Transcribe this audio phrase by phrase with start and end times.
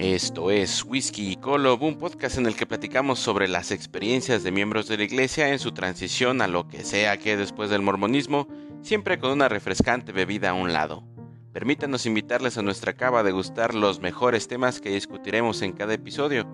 [0.00, 4.50] Esto es Whisky y Colob, un podcast en el que platicamos sobre las experiencias de
[4.50, 8.48] miembros de la iglesia en su transición a lo que sea que después del mormonismo,
[8.80, 11.04] siempre con una refrescante bebida a un lado.
[11.52, 16.48] Permítanos invitarles a nuestra cava a degustar los mejores temas que discutiremos en cada episodio.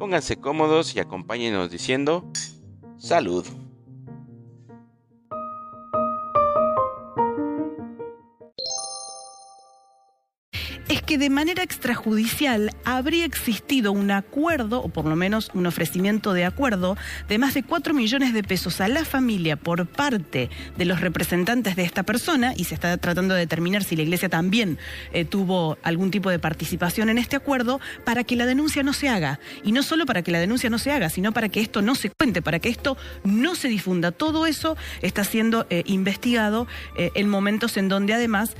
[0.00, 2.28] Pónganse cómodos y acompáñenos diciendo
[2.96, 3.46] salud.
[11.18, 16.96] De manera extrajudicial habría existido un acuerdo, o por lo menos un ofrecimiento de acuerdo,
[17.28, 21.74] de más de 4 millones de pesos a la familia por parte de los representantes
[21.76, 24.78] de esta persona, y se está tratando de determinar si la iglesia también
[25.12, 29.08] eh, tuvo algún tipo de participación en este acuerdo, para que la denuncia no se
[29.08, 29.40] haga.
[29.64, 31.96] Y no solo para que la denuncia no se haga, sino para que esto no
[31.96, 34.12] se cuente, para que esto no se difunda.
[34.12, 38.56] Todo eso está siendo eh, investigado eh, en momentos en donde además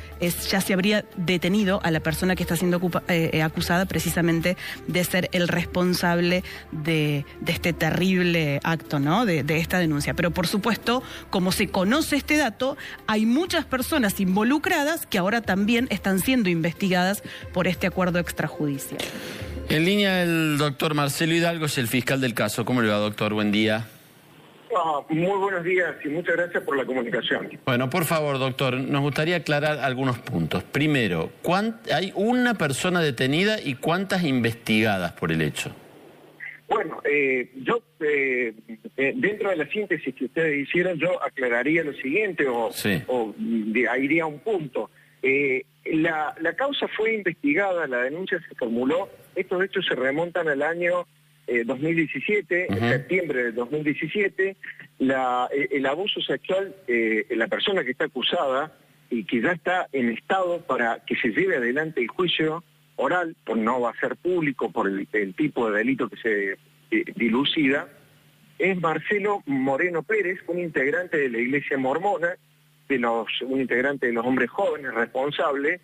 [0.50, 5.04] ya se habría detenido a la persona que está siendo eh, eh, acusada precisamente de
[5.04, 9.26] ser el responsable de, este terrible acto, ¿no?
[9.26, 10.14] De, esta denuncia.
[10.14, 15.88] Pero por supuesto, como se conoce este dato, hay muchas personas involucradas que ahora también
[15.90, 19.00] están siendo investigadas por este acuerdo extrajudicial.
[19.68, 22.64] En línea el doctor Marcelo Hidalgo es el fiscal del caso.
[22.64, 23.34] ¿Cómo le va, doctor?
[23.34, 23.86] Buen día.
[24.76, 27.48] Ah, muy buenos días y muchas gracias por la comunicación.
[27.64, 30.62] Bueno, por favor, doctor, nos gustaría aclarar algunos puntos.
[30.62, 31.30] Primero,
[31.92, 35.74] ¿hay una persona detenida y cuántas investigadas por el hecho?
[36.68, 38.52] Bueno, eh, yo, eh,
[38.96, 42.70] eh, dentro de la síntesis que ustedes hicieron, yo aclararía lo siguiente o,
[43.38, 44.90] iría a un punto.
[45.84, 51.06] La, la causa fue investigada, la denuncia se formuló, estos hechos se remontan al año
[51.64, 54.56] 2017, en septiembre de 2017,
[54.98, 58.72] la, eh, el abuso sexual, eh, la persona que está acusada
[59.10, 62.62] y que ya está en estado para que se lleve adelante el juicio
[62.96, 66.52] oral, pues no va a ser público por el, tipo de delito que se
[66.90, 67.88] eh, dilucida,
[68.58, 72.34] es Marcelo Moreno Pérez, un integrante de la Iglesia Mormona,
[72.88, 75.80] de los, un integrante de los hombres jóvenes responsable.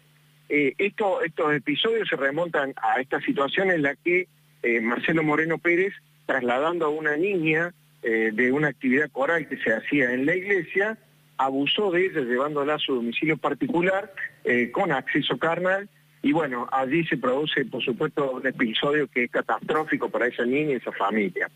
[0.49, 1.23] estos
[1.55, 4.27] episodios se remontan a esta situación en la que
[4.65, 5.93] eh, Marcelo Moreno Pérez
[6.25, 10.97] trasladando a una niña eh, de una actividad coral que se hacía en la iglesia,
[11.37, 14.11] abusó de ella llevándola a su domicilio particular
[14.45, 15.89] eh, con acceso carnal
[16.23, 20.71] y bueno, allí se produce por supuesto un episodio que es catastrófico para esa niña
[20.71, 21.51] y esa familia.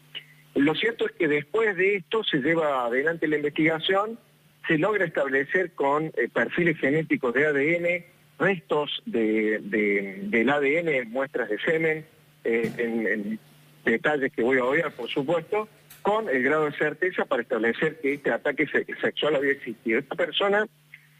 [0.54, 4.18] Lo cierto es que después de esto se lleva adelante la investigación,
[4.66, 8.04] se logra establecer con perfiles genéticos de ADN,
[8.38, 12.04] restos del ADN, muestras de semen,
[12.48, 13.38] eh, en,
[13.84, 15.68] detalles que voy a oír, por supuesto,
[16.02, 18.66] con el grado de certeza para establecer que este ataque
[19.00, 19.98] sexual había existido.
[19.98, 20.66] Esta persona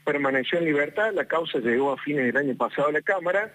[0.05, 3.53] permaneció en libertad, la causa llegó a fines del año pasado a la Cámara,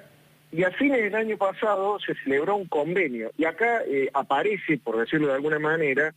[0.52, 4.98] y a fines del año pasado se celebró un convenio, y acá eh, aparece, por
[4.98, 6.14] decirlo de alguna manera,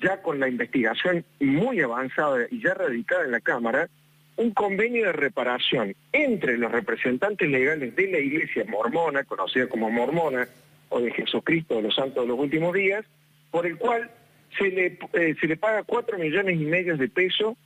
[0.00, 3.88] ya con la investigación muy avanzada y ya radicada en la Cámara,
[4.36, 10.48] un convenio de reparación entre los representantes legales de la Iglesia mormona, conocida como mormona,
[10.92, 13.04] o de Jesucristo de los Santos de los Últimos Días,
[13.50, 14.10] por el cual
[14.58, 17.56] se le, eh, se le paga cuatro millones y medio de pesos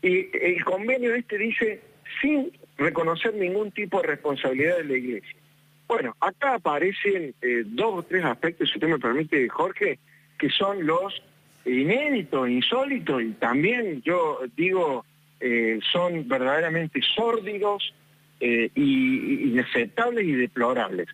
[0.00, 1.80] y el convenio este dice
[2.20, 5.36] sin reconocer ningún tipo de responsabilidad de la iglesia.
[5.86, 9.98] Bueno, acá aparecen eh, dos o tres aspectos, si usted me permite, Jorge,
[10.38, 11.22] que son los
[11.66, 15.04] inéditos, insólitos y también yo digo
[15.40, 17.94] eh, son verdaderamente sórdidos
[18.44, 21.06] y inaceptables y deplorables.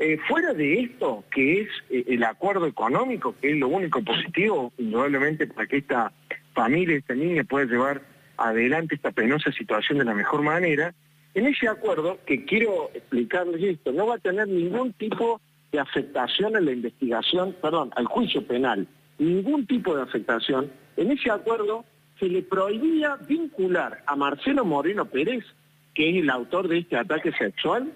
[0.00, 4.72] Eh, fuera de esto, que es eh, el acuerdo económico, que es lo único positivo,
[4.78, 6.12] indudablemente, para que esta
[6.54, 8.02] familia, esta niña pueda llevar
[8.36, 10.94] adelante esta penosa situación de la mejor manera,
[11.34, 15.40] en ese acuerdo, que quiero explicarles esto, no va a tener ningún tipo
[15.72, 18.86] de afectación a la investigación, perdón, al juicio penal,
[19.18, 20.70] ningún tipo de afectación.
[20.96, 21.84] En ese acuerdo
[22.20, 25.44] se le prohibía vincular a Marcelo Moreno Pérez,
[25.94, 27.92] que es el autor de este ataque sexual,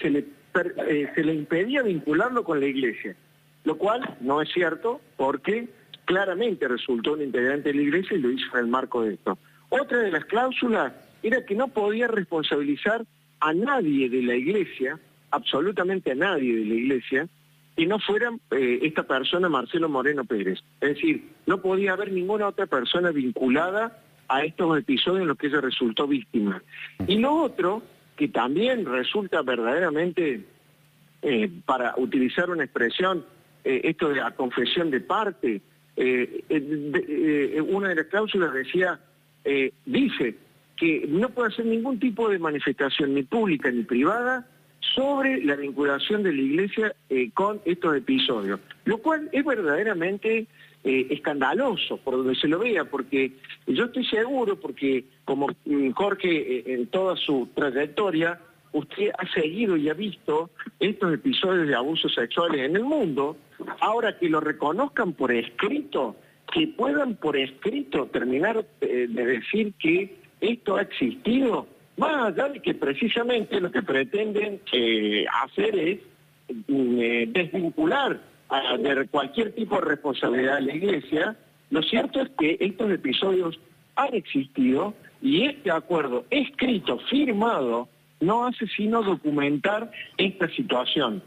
[0.00, 3.16] se le eh, se le impedía vincularlo con la iglesia,
[3.64, 5.68] lo cual no es cierto porque
[6.04, 9.38] claramente resultó un integrante de la iglesia y lo hizo en el marco de esto.
[9.68, 10.92] Otra de las cláusulas
[11.22, 13.04] era que no podía responsabilizar
[13.40, 14.98] a nadie de la iglesia,
[15.30, 17.28] absolutamente a nadie de la iglesia,
[17.76, 20.60] que no fuera eh, esta persona Marcelo Moreno Pérez.
[20.80, 25.48] Es decir, no podía haber ninguna otra persona vinculada a estos episodios en los que
[25.48, 26.62] ella resultó víctima.
[27.06, 27.82] Y lo otro
[28.16, 30.44] que también resulta verdaderamente,
[31.28, 33.24] eh, para utilizar una expresión,
[33.64, 35.60] eh, esto de la confesión de parte,
[35.96, 39.00] eh, una de las cláusulas decía,
[39.84, 40.36] dice
[40.76, 44.46] que no puede hacer ningún tipo de manifestación ni pública ni privada
[44.94, 46.94] sobre la vinculación de la Iglesia
[47.34, 50.46] con estos episodios, lo cual es verdaderamente
[50.84, 53.32] escandaloso por donde se lo vea, porque
[53.66, 58.38] yo estoy seguro, porque como mm, Jorge en toda su trayectoria,
[58.76, 63.36] usted ha seguido y ha visto estos episodios de abusos sexuales en el mundo,
[63.80, 66.16] ahora que lo reconozcan por escrito,
[66.52, 72.74] que puedan por escrito terminar de decir que esto ha existido, más allá de que
[72.74, 76.00] precisamente lo que pretenden eh, hacer es
[76.68, 78.20] mm, eh, desvincular
[78.78, 81.36] de cualquier tipo de responsabilidad de la Iglesia,
[81.70, 83.58] lo cierto es que estos episodios
[83.96, 87.88] han existido y este acuerdo escrito, firmado,
[88.20, 91.22] no hace sino documentar esta situación.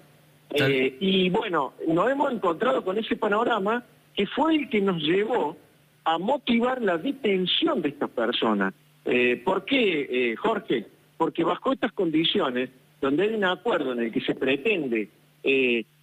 [0.51, 3.83] Eh, y bueno, nos hemos encontrado con ese panorama
[4.15, 5.57] que fue el que nos llevó
[6.03, 8.73] a motivar la detención de estas personas.
[9.05, 10.87] Eh, ¿Por qué, eh, Jorge?
[11.17, 12.69] Porque bajo estas condiciones,
[12.99, 15.09] donde hay un acuerdo en el que se pretende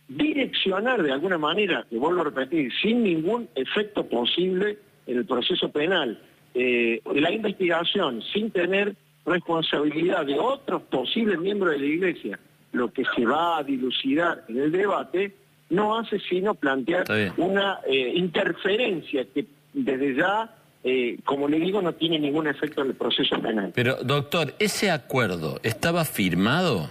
[0.08, 5.70] direccionar de alguna manera, que vuelvo a repetir, sin ningún efecto posible en el proceso
[5.70, 6.20] penal,
[6.54, 8.94] la investigación, sin tener
[9.26, 12.38] responsabilidad de otros posibles miembros de la Iglesia,
[12.72, 15.34] lo que se va a dilucidar en el debate,
[15.70, 17.04] no hace sino plantear
[17.36, 17.80] una
[18.14, 20.56] interferencia que desde ya
[20.88, 23.72] eh, como le digo, no tiene ningún efecto en el proceso penal.
[23.74, 26.88] Pero, doctor, ¿ese acuerdo estaba firmado?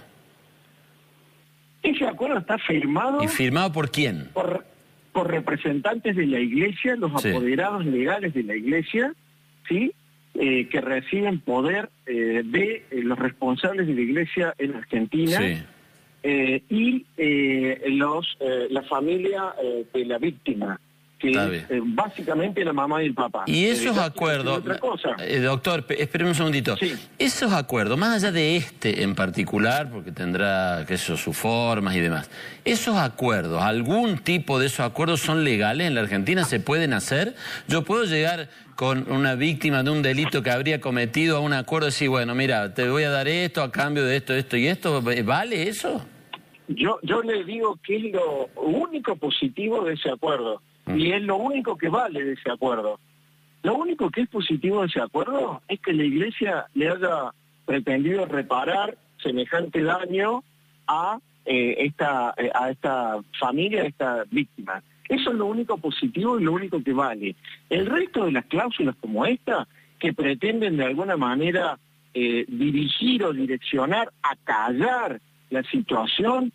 [1.82, 3.24] Ese acuerdo está firmado...
[3.24, 4.32] ¿Y firmado por quién?
[4.34, 4.66] Por,
[5.14, 9.14] representantes de la Iglesia, los apoderados legales de la Iglesia,
[9.70, 9.94] ¿sí?
[10.38, 15.40] Eh, que reciben poder eh, de los responsables de la Iglesia en Argentina
[16.24, 17.06] y
[17.88, 18.38] los
[18.70, 19.54] la familia
[19.94, 20.80] de la víctima
[21.18, 23.44] que eh, básicamente la mamá y el papá.
[23.48, 24.64] Y esos acuerdos,
[25.20, 26.76] eh, doctor, espéreme un segundito,
[27.18, 32.02] esos acuerdos, más allá de este en particular, porque tendrá que eso, sus formas y
[32.02, 32.30] demás,
[32.66, 37.36] esos acuerdos, algún tipo de esos acuerdos son legales en la Argentina, se pueden hacer.
[37.68, 41.88] Yo puedo llegar con una víctima de un delito que habría cometido a un acuerdo
[41.88, 44.68] y decir, bueno, mira, te voy a dar esto a cambio de esto, esto y
[44.68, 46.06] esto, ¿vale eso?
[46.68, 51.38] Yo, yo le digo que es lo único positivo de ese acuerdo y es lo
[51.38, 53.00] único que vale de ese acuerdo.
[53.64, 57.32] Lo único que es positivo de ese acuerdo es que la Iglesia le haya
[57.66, 60.44] pretendido reparar semejante daño
[60.86, 64.84] a, eh, esta, eh, a esta familia, a esta víctima.
[65.10, 67.36] Eso es lo único positivo y lo único que vale.
[67.70, 69.68] El resto de las cláusulas como esta,
[69.98, 71.80] que pretenden de alguna manera
[72.14, 76.52] eh, dirigir o direccionar, a callar la situación,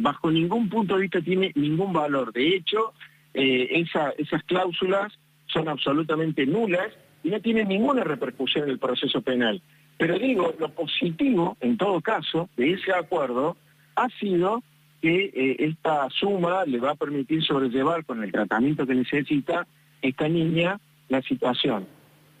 [0.00, 2.32] bajo ningún punto de vista tiene ningún valor.
[2.32, 2.92] De hecho,
[3.34, 3.84] eh,
[4.18, 5.12] esas cláusulas
[5.46, 6.88] son absolutamente nulas
[7.22, 9.62] y no tienen ninguna repercusión en el proceso penal.
[9.96, 13.56] Pero digo, lo positivo, en todo caso, de ese acuerdo
[13.94, 14.62] ha sido
[15.00, 19.66] que eh, esta suma le va a permitir sobrellevar con el tratamiento que necesita
[20.00, 21.86] esta niña la situación.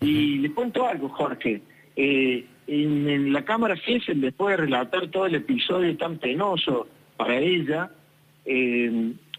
[0.00, 1.62] Y le cuento algo, Jorge.
[1.94, 6.86] Eh, en, la Cámara Gesell, después de relatar todo el episodio tan penoso
[7.16, 7.90] para ella,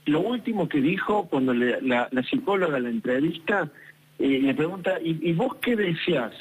[0.05, 3.69] lo último que dijo cuando la, psicóloga la entrevista
[4.19, 6.33] eh, le pregunta, ¿y, vos qué deseas?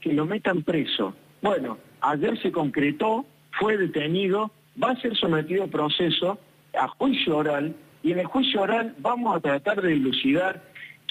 [0.00, 1.14] Que lo metan preso.
[1.42, 4.50] Bueno, ayer se concretó, fue detenido,
[4.82, 6.38] va a ser sometido a proceso,
[6.78, 10.62] a juicio oral, y en el juicio oral vamos a tratar de dilucidar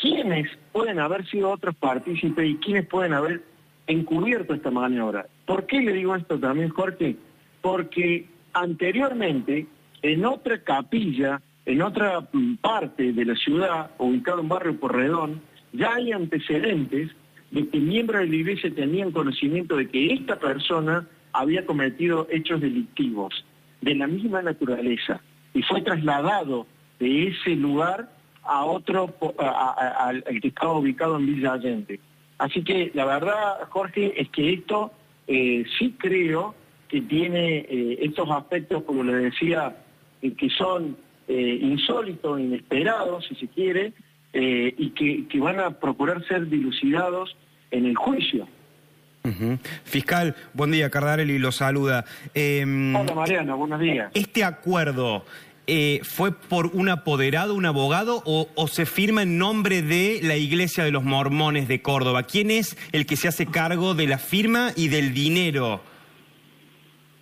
[0.01, 3.44] quiénes pueden haber sido otros partícipes y quiénes pueden haber
[3.88, 5.27] encubierto esta maniobra.
[5.46, 7.15] ¿Por qué le digo esto también, Jorge?
[7.62, 9.68] Porque anteriormente,
[10.01, 12.28] en otra capilla en otra
[12.62, 15.42] parte de la ciudad, ubicado en Barrio Porredón,
[15.74, 17.12] ya hay antecedentes
[17.51, 22.62] de que miembros de la iglesia tenían conocimiento de que esta persona había cometido hechos
[22.62, 23.46] delictivos
[23.82, 25.22] de la misma naturaleza
[25.54, 26.66] y fue trasladado
[27.00, 28.10] de ese lugar
[28.44, 32.00] a otro, al que estaba ubicado en Villa Allende.
[32.38, 34.92] Así que la verdad, Jorge, es que esto
[35.28, 36.56] eh, sí creo
[36.88, 39.78] que tiene eh, estos aspectos, como le decía,
[40.22, 40.98] eh, que son
[41.29, 43.93] eh, insólitos, inesperados, si se quiere,
[44.33, 44.89] eh, y
[45.27, 47.38] que, van a procurar ser dilucidados
[47.69, 48.48] en el juicio.
[49.83, 52.03] Fiscal, buen día, Cardarelli lo saluda.
[52.33, 54.12] Em, Hola Mariana, buenos días.
[54.15, 55.24] ¿Este acuerdo
[55.67, 60.36] eh, fue por un apoderado, un abogado, o, o, se firma en nombre de la
[60.36, 62.24] Iglesia de los Mormones de Córdoba?
[62.24, 65.81] ¿Quién es el que se hace cargo de la firma y del dinero?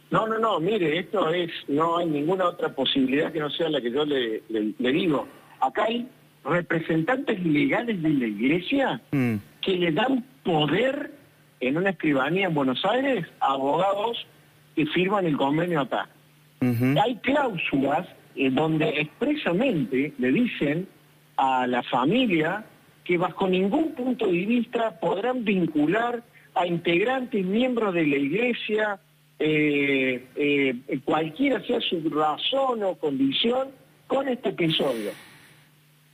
[0.09, 3.81] No, no, no, mire, esto es, no hay ninguna otra posibilidad que no sea la
[3.81, 4.41] que yo le,
[4.77, 5.27] digo.
[5.59, 6.07] Acá hay
[6.45, 9.35] representantes legales de la iglesia mm.
[9.61, 11.11] que le dan poder
[11.59, 14.25] en una escribanía en Buenos Aires a abogados
[14.75, 16.07] que firman el convenio acá.
[17.03, 20.87] Hay cláusulas en donde expresamente le dicen
[21.35, 22.65] a la familia
[23.03, 26.23] que bajo ningún punto de vista podrán vincular
[26.55, 28.99] a integrantes, miembros de la iglesia,
[29.39, 33.69] eh, eh, cualquiera sea su razón o condición,
[34.07, 35.11] con este episodio.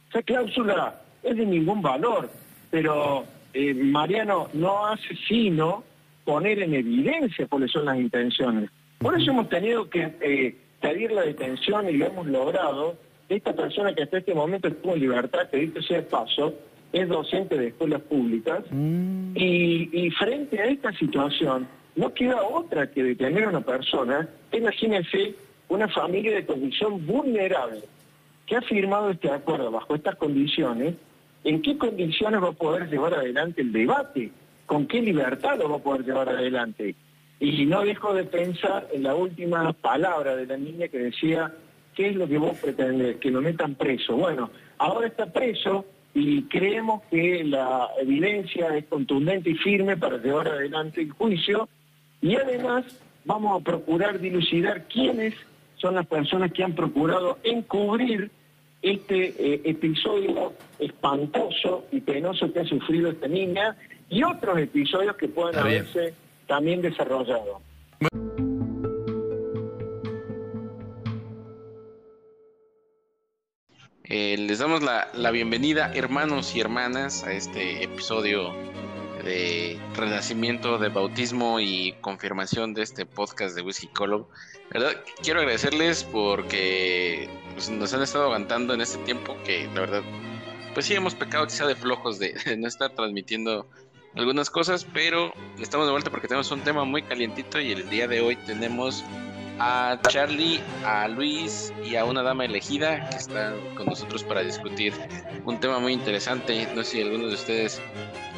[0.10, 2.30] Esa cláusula es de ningún valor,
[2.72, 5.84] pero eh, Mariano no hace sino
[6.25, 8.70] poner en evidencia cuáles son las intenciones.
[8.98, 12.98] Por eso hemos tenido que pedir la detención y lo hemos logrado.
[13.30, 16.53] Esta persona que hasta este momento estuvo en libertad, que dicho sea paso,
[16.94, 19.36] es docente de escuelas públicas mm.
[19.36, 25.35] y, frente a esta situación no queda otra que detener a una persona, imagínense
[25.69, 27.81] una familia de condición vulnerable
[28.45, 30.95] que ha firmado este acuerdo bajo estas condiciones,
[31.43, 34.31] ¿en qué condiciones va a poder llevar adelante el debate?
[34.65, 36.95] ¿Con qué libertad lo va a poder llevar adelante?
[37.39, 41.53] Y no dejo de pensar en la última palabra de la niña que decía,
[41.95, 43.17] ¿qué es lo que vos pretendés?
[43.17, 44.15] Que lo metan preso.
[44.15, 50.47] Bueno, ahora está preso, y creemos que la evidencia es contundente y firme para llevar
[50.47, 51.67] adelante el juicio
[52.24, 52.86] y además
[53.25, 55.36] vamos a procurar dilucidar quiénes
[55.75, 58.32] son las personas que han procurado encubrir
[58.82, 63.75] este eh, episodio espantoso y penoso que ha sufrido esta niña
[64.10, 66.13] y otros episodios que pueden haberse
[66.48, 67.62] también desarrollado.
[74.06, 78.53] Eh, les damos la, bienvenida, hermanos y hermanas, a este episodio
[79.24, 84.27] de renacimiento, de bautismo y confirmación de este podcast de Whisky Color.
[84.74, 84.94] ¿verdad?
[85.22, 90.01] Quiero agradecerles porque pues, nos han estado aguantando en este tiempo que la verdad,
[90.74, 93.68] pues sí hemos pecado quizá de flojos de, no estar transmitiendo
[94.15, 98.08] algunas cosas, pero estamos de vuelta porque tenemos un tema muy calientito y el día
[98.08, 99.03] de hoy tenemos
[99.60, 104.94] a Charlie, a Luis y a una dama elegida que están con nosotros para discutir
[105.46, 106.68] un tema muy interesante.
[106.75, 107.82] No sé si algunos de ustedes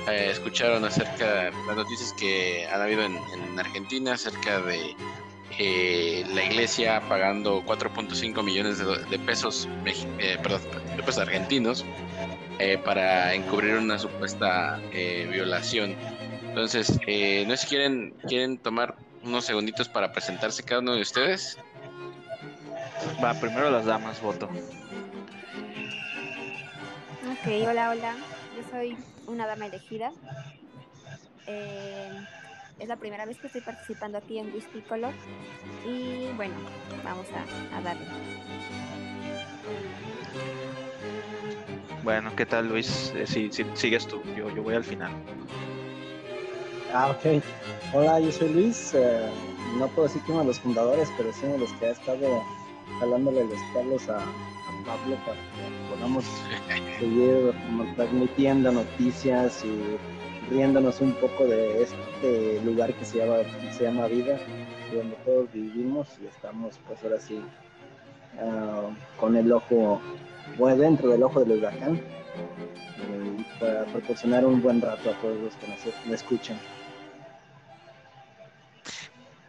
[0.08, 3.18] eh, escucharon acerca de las noticias que han habido en,
[3.58, 4.96] Argentina acerca de
[5.58, 9.68] eh, la iglesia pagando 4.5 millones de, pesos,
[10.20, 10.62] eh, perdón,
[10.96, 11.86] de pesos argentinos
[12.84, 15.96] para encubrir una supuesta violación.
[16.44, 21.58] Entonces, no sé si quieren, quieren tomar unos segunditos para presentarse cada uno de ustedes.
[23.24, 24.50] Va, primero las damas, voto.
[27.32, 28.16] Ok, hola, hola.
[28.56, 28.98] Yo soy
[29.28, 30.12] una dama elegida.
[31.48, 32.26] Eh,
[32.80, 35.14] es la primera vez que estoy participando aquí en Whisky Color.
[35.86, 36.56] Y bueno,
[37.04, 38.06] vamos a, darle.
[42.04, 43.14] Bueno, ¿qué tal Luis?
[43.16, 45.12] Eh, si, sigues tú, yo, yo voy al final.
[46.94, 47.44] Ah, ok.
[47.94, 48.94] Hola, yo soy Luis.
[48.94, 49.30] Eh,
[49.78, 51.92] no puedo decir que uno de los fundadores, pero sí uno de los que ha
[51.92, 52.44] estado
[53.00, 54.20] jalándole los palos a,
[54.86, 56.26] Pablo para que podamos
[57.00, 57.54] seguir
[57.96, 59.98] transmitiendo noticias y
[60.54, 63.38] riéndonos un poco de este lugar que se llama,
[63.72, 64.38] se llama vida,
[64.94, 67.42] donde todos vivimos y estamos pues ahora sí
[68.40, 68.90] ah,
[69.20, 70.00] con el ojo,
[70.58, 75.56] bueno, dentro del ojo del huracán, eh, para proporcionar un buen rato a todos los
[75.56, 76.58] que nos escuchan.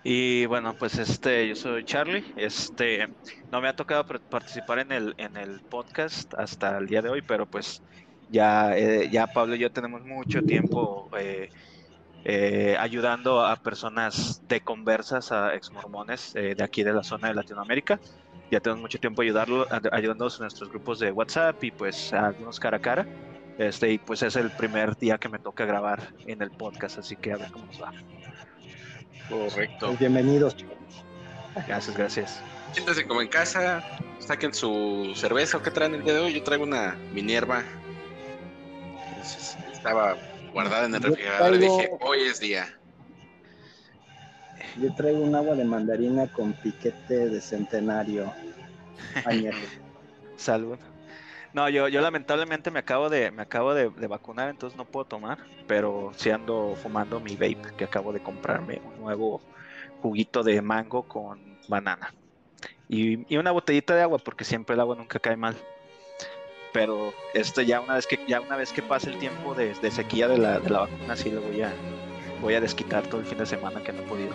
[0.09, 2.23] Y bueno, pues este, yo soy Charlie.
[2.37, 3.09] Este,
[3.51, 7.23] no me ha tocado participar en el, en el podcast hasta el día de hoy,
[7.23, 7.83] pero pues
[8.31, 11.51] ya, eh, ya Pablo y yo tenemos mucho tiempo eh,
[12.25, 17.99] eh, ayudando a personas de conversas, a exmormones de aquí de la zona de Latinoamérica.
[18.53, 22.61] Ya tenemos mucho tiempo ayudarlo, ayudándonos en nuestros grupos de WhatsApp y pues a algunos
[22.61, 23.09] cara a cara.
[23.59, 27.17] Este, y pues es el primer día que me toca grabar en el podcast, así
[27.17, 27.93] que a ver cómo nos va.
[29.29, 29.87] Correcto.
[29.87, 30.57] Pues bienvenidos.
[31.67, 32.41] Gracias, gracias.
[32.73, 33.83] Siéntense como en casa,
[34.19, 36.35] saquen su cerveza o qué traen el día de hoy.
[36.35, 37.65] Yo traigo una Minerva.
[39.73, 40.17] Estaba
[40.53, 42.67] guardada en el refrigerador y dije, hoy es día.
[44.81, 48.33] Yo traigo un agua de mandarina con piquete de centenario.
[50.37, 50.79] Salud.
[51.57, 55.39] No, yo, yo lamentablemente me acabo de, me acabo de, vacunar, entonces no puedo tomar,
[55.67, 59.41] pero sí ando fumando mi vape, que acabo de comprarme un nuevo
[60.03, 62.13] juguito de mango con banana.
[62.91, 65.57] Y, una botellita de agua, porque siempre el agua nunca cae mal.
[66.75, 70.29] Pero esto ya una vez que, ya una vez que pase el tiempo de, sequía
[70.29, 71.73] de la, de la vacuna, sí lo voy a,
[72.43, 74.35] voy a desquitar todo el fin de semana que no he podido.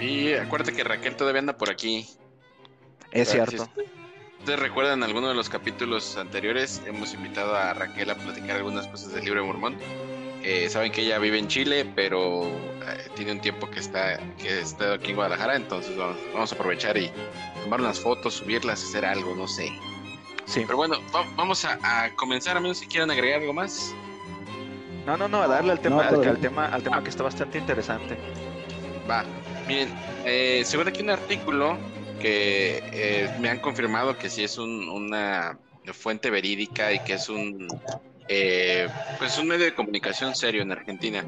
[0.00, 2.08] Sí, acuérdate que Raquel todavía anda por aquí.
[3.12, 3.68] Es cierto
[4.44, 9.14] ustedes recuerdan alguno de los capítulos anteriores, hemos invitado a Raquel a platicar algunas cosas
[9.14, 9.74] del libro de Mormón.
[10.42, 14.60] Eh, saben que ella vive en Chile, pero eh, tiene un tiempo que está, que
[14.60, 17.10] está aquí en Guadalajara, entonces vamos, a aprovechar y
[17.62, 19.72] tomar unas fotos, subirlas, hacer algo, no sé.
[20.44, 20.60] Sí.
[20.66, 20.98] Pero bueno,
[21.36, 23.94] vamos a, comenzar, a menos si quieren agregar algo más.
[25.06, 28.18] No, no, no, a darle al tema, al, tema, al tema que está bastante interesante.
[29.10, 29.24] Va,
[29.66, 29.88] miren,
[30.26, 31.78] eh, se ve aquí un artículo
[32.24, 35.58] que eh, me han confirmado que sí es una
[35.92, 37.68] fuente verídica y que es un
[38.28, 38.88] eh,
[39.18, 41.22] pues un medio de comunicación serio en Argentina.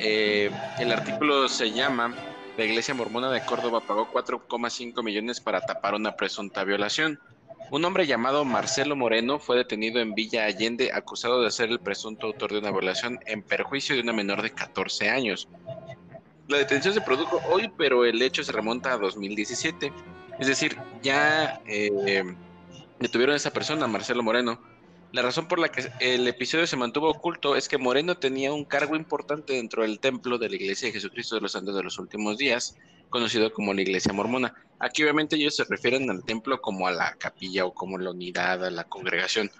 [0.00, 2.12] Eh, el artículo se llama
[2.58, 7.20] La Iglesia Mormona de Córdoba pagó 4,5 millones para tapar una presunta violación.
[7.70, 12.26] Un hombre llamado Marcelo Moreno fue detenido en Villa Allende acusado de ser el presunto
[12.26, 15.48] autor de una violación en perjuicio de una menor de 14 años.
[16.48, 19.92] La detención se produjo hoy, pero el hecho se remonta a 2017.
[20.38, 22.22] Es decir, ya eh,
[22.98, 24.60] detuvieron a esa persona, Marcelo Moreno,
[25.12, 28.64] la razón por la que el episodio se mantuvo oculto es que Moreno tenía un
[28.64, 31.98] cargo importante dentro del templo de la Iglesia de Jesucristo de los Santos de los
[31.98, 32.76] Últimos Días,
[33.08, 34.52] conocido como la Iglesia Mormona.
[34.78, 38.64] Aquí obviamente ellos se refieren al templo como a la capilla o como la unidad,
[38.64, 39.50] a la congregación.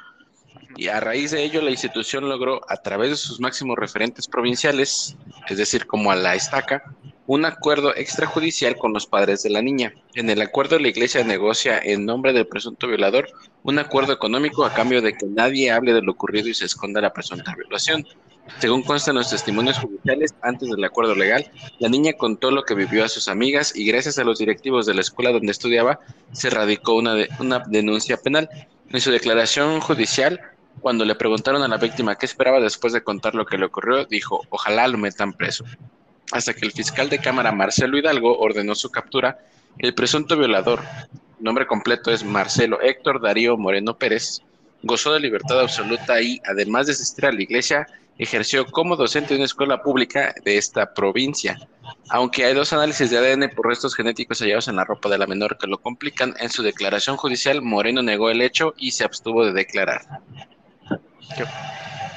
[0.76, 5.16] Y a raíz de ello la institución logró, a través de sus máximos referentes provinciales,
[5.48, 6.82] es decir, como a la estaca,
[7.26, 9.92] un acuerdo extrajudicial con los padres de la niña.
[10.14, 13.28] En el acuerdo la iglesia negocia en nombre del presunto violador
[13.62, 17.00] un acuerdo económico a cambio de que nadie hable de lo ocurrido y se esconda
[17.00, 18.06] la presunta violación.
[18.60, 22.76] Según consta en los testimonios judiciales, antes del acuerdo legal, la niña contó lo que
[22.76, 25.98] vivió a sus amigas y gracias a los directivos de la escuela donde estudiaba,
[26.30, 28.48] se radicó una denuncia penal.
[28.90, 30.40] En su declaración judicial,
[30.80, 34.04] cuando le preguntaron a la víctima qué esperaba después de contar lo que le ocurrió,
[34.04, 35.64] dijo, ojalá lo metan preso
[36.32, 39.38] hasta que el fiscal de Cámara Marcelo Hidalgo ordenó su captura,
[39.78, 40.82] el presunto violador,
[41.38, 44.42] nombre completo es Marcelo Héctor Darío Moreno Pérez,
[44.82, 47.86] gozó de libertad absoluta y, además de asistir a la iglesia,
[48.18, 51.58] ejerció como docente en una escuela pública de esta provincia.
[52.08, 55.26] Aunque hay dos análisis de ADN por restos genéticos hallados en la ropa de la
[55.26, 59.44] menor que lo complican, en su declaración judicial Moreno negó el hecho y se abstuvo
[59.44, 60.02] de declarar.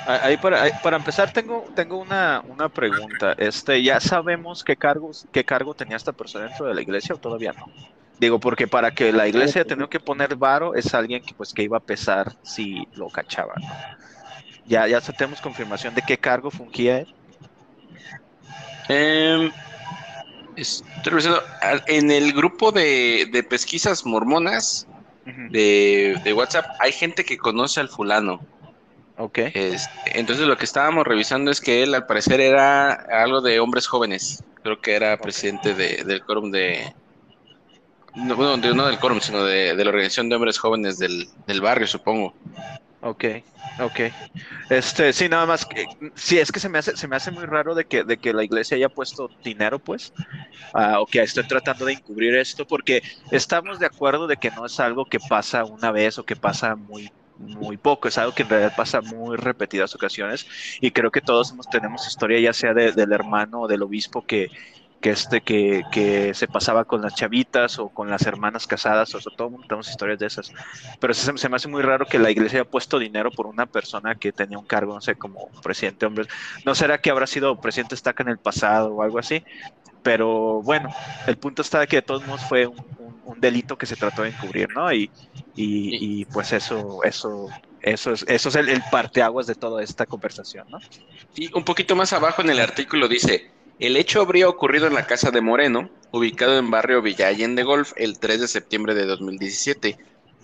[0.10, 3.36] Ahí para, para empezar tengo, tengo una, una pregunta.
[3.38, 7.20] Este, ¿ya sabemos qué cargos, qué cargo tenía esta persona dentro de la iglesia o
[7.20, 7.68] todavía no?
[8.18, 11.62] Digo, porque para que la iglesia tenga que poner varo es alguien que pues que
[11.62, 13.62] iba a pesar si lo cachaban.
[14.66, 17.16] Ya, ya tenemos confirmación de qué cargo fungía él.
[18.88, 19.52] Em,
[21.86, 24.88] en el grupo de, de pesquisas mormonas
[25.52, 28.42] de, de WhatsApp hay gente que conoce al fulano.
[29.22, 29.40] Ok.
[30.06, 34.42] entonces lo que estábamos revisando es que él al parecer era algo de hombres jóvenes.
[34.64, 36.94] Creo que era presidente del quórum de...
[38.16, 41.28] No, bueno, no del quórum, sino de, la organización de hombres jóvenes del,
[41.62, 42.34] barrio, supongo.
[43.02, 43.26] Ok,
[43.82, 44.00] ok.
[44.70, 47.46] Este, sí, nada más que, sí, es que se me hace, se me hace muy
[47.46, 50.14] raro de que, de que la iglesia haya puesto dinero, pues,
[50.74, 54.66] uh, o que esté tratando de encubrir esto, porque estamos de acuerdo de que no
[54.66, 58.44] es algo que pasa una vez o que pasa muy muy poco, es algo que
[58.44, 60.48] en realidad pasa muy repetidas ocasiones
[60.82, 64.52] y creo que todos tenemos historia ya sea del hermano o del obispo que,
[65.00, 69.22] que este que, que, se pasaba con las chavitas o con las hermanas casadas, o
[69.22, 70.52] sea, todo mundo tenemos historias de esas.
[71.00, 73.66] Pero se, se, me hace muy raro que la iglesia haya puesto dinero por una
[73.66, 76.28] persona que tenía un cargo, no sé, como presidente hombre.
[76.66, 79.44] ¿No será que habrá sido presidente estaca en el pasado o algo así?
[80.04, 80.90] Pero bueno,
[81.28, 82.78] el punto está de que de todos modos fue un,
[83.30, 84.92] un delito que se trató de encubrir, ¿no?
[84.92, 85.12] Y,
[85.56, 87.48] y, pues eso, eso,
[87.82, 90.80] eso es, eso es el, el, parteaguas de toda esta conversación, ¿no?
[91.36, 95.06] Y un poquito más abajo en el artículo dice, el hecho habría ocurrido en la
[95.06, 99.98] casa de Moreno, ubicado en barrio Villa Allende Golf, el 3 de septiembre de 2017.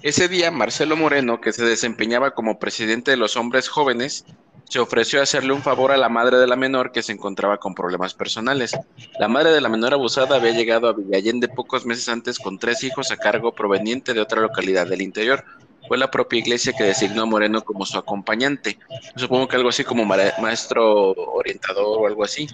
[0.04, 4.26] Ese día, Marcelo Moreno, que se desempeñaba como presidente de los hombres jóvenes,
[4.70, 7.58] se ofreció a hacerle un favor a la madre de la menor que se encontraba
[7.58, 8.78] con problemas personales.
[9.20, 12.84] La madre de la menor abusada había llegado a Villallende pocos meses antes con tres
[12.84, 15.44] hijos a cargo proveniente de otra localidad del interior.
[15.88, 18.80] Fue la propia iglesia que designó a Moreno como su acompañante.
[19.16, 22.48] Supongo que algo así como maestro orientador o algo así.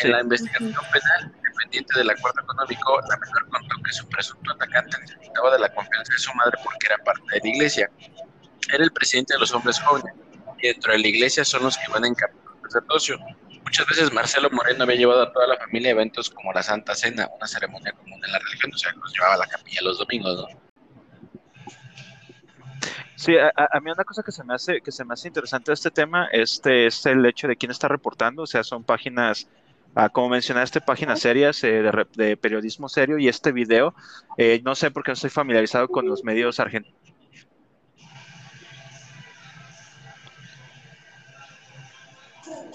[0.00, 4.98] En la investigación penal, dependiente del acuerdo económico, la menor contó que su presunto atacante
[5.00, 7.90] necesitaba de la confianza de su madre porque era parte de la iglesia.
[8.72, 10.14] Era el presidente de los hombres jóvenes
[10.68, 12.42] dentro de la iglesia son los que van en camino.
[13.64, 16.94] Muchas veces Marcelo Moreno había llevado a toda la familia a eventos como la Santa
[16.94, 19.98] Cena, una ceremonia común en la religión, o sea, los llevaba a la capilla los
[19.98, 20.64] domingos, ¿no?
[23.16, 25.74] Sí, a, mí una cosa que se me hace que se me hace interesante de
[25.74, 29.48] este tema este es el hecho de quién está reportando, o sea, son páginas
[29.94, 31.82] ah, como mencionaste, páginas serias eh,
[32.16, 33.94] de, periodismo serio y este video,
[34.36, 37.13] eh, no sé por qué no estoy familiarizado con los medios argentinos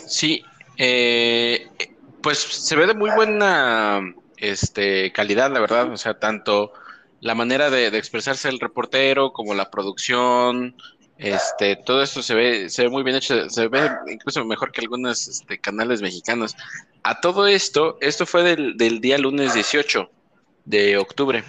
[0.07, 0.43] Sí,
[0.77, 1.67] eh,
[2.21, 4.01] pues se ve de muy buena
[4.38, 5.91] este, calidad, la verdad.
[5.91, 6.73] O sea, tanto
[7.21, 10.75] la manera de, expresarse el reportero como la producción,
[11.17, 14.81] este, todo esto se ve, se ve muy bien hecho, se ve incluso mejor que
[14.81, 16.55] algunos este, canales mexicanos.
[17.03, 20.09] A todo esto, esto fue del, día lunes 18
[20.65, 21.43] de octubre.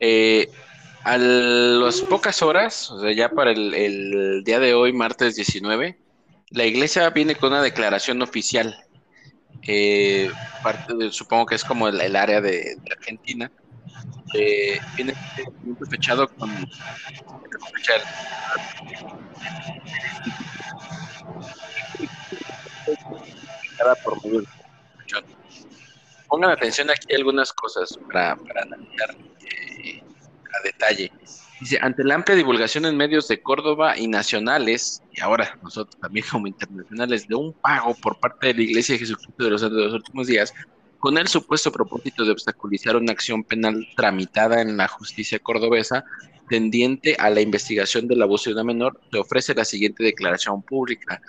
[0.00, 0.50] Eh,
[1.04, 5.98] a las pocas horas, o sea, ya para el, día de hoy, martes 19,
[6.50, 8.76] la iglesia viene con una declaración oficial.
[9.62, 10.30] Eh,
[11.10, 13.50] supongo que es como el, área de, Argentina.
[14.34, 15.14] Eh, viene
[15.88, 16.50] fechado con
[26.28, 31.12] Pongan atención aquí algunas cosas para, para analizar eh, a detalle.
[31.64, 36.26] Dice, ante la amplia divulgación en medios de Córdoba y nacionales, y ahora nosotros también
[36.30, 40.26] como internacionales, de un pago por parte de la Iglesia de Jesucristo de los últimos
[40.26, 40.52] días,
[40.98, 46.04] con el supuesto propósito de obstaculizar una acción penal tramitada en la justicia cordobesa
[46.50, 51.22] tendiente a la investigación del abuso de una menor, se ofrece la siguiente declaración pública.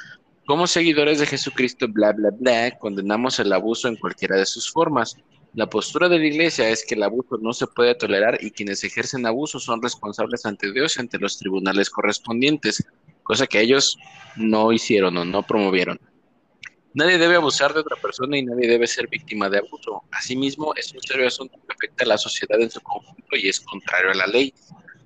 [0.45, 5.15] Como seguidores de Jesucristo, bla, bla, bla, condenamos el abuso en cualquiera de sus formas.
[5.55, 8.83] La postura de la Iglesia es que el abuso no se puede tolerar y quienes
[8.83, 12.85] ejercen abuso son responsables ante Dios y ante los tribunales correspondientes,
[13.23, 13.97] cosa que ellos
[14.35, 15.97] no hicieron o no promovieron.
[16.93, 20.03] Nadie debe abusar de otra persona y nadie debe ser víctima de abuso.
[20.11, 23.61] Asimismo, es un serio asunto que afecta a la sociedad en su conjunto y es
[23.61, 24.53] contrario a la ley.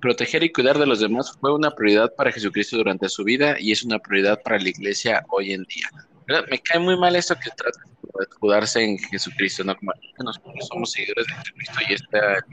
[0.00, 3.70] Proteger y cuidar de los demás fue una prioridad para Jesucristo durante su vida y
[3.70, 5.88] es una prioridad para la iglesia hoy en día.
[6.48, 9.74] Me cae muy mal esto que trata de escudarse en Jesucristo, ¿no?
[9.76, 12.44] Como nosotros somos seguidores de Jesucristo y esta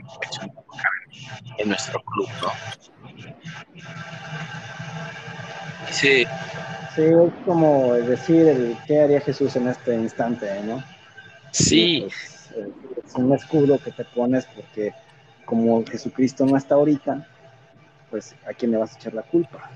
[1.58, 2.52] en nuestro club, ¿no?
[5.90, 6.26] Sí.
[6.94, 10.82] Sí, es como decir el, qué haría Jesús en este instante, ¿no?
[11.52, 12.00] Sí.
[12.02, 12.72] Pues, eh,
[13.06, 14.92] es un escudo que te pones porque
[15.44, 17.26] como Jesucristo no está ahorita,
[18.10, 19.70] pues a quién le vas a echar la culpa.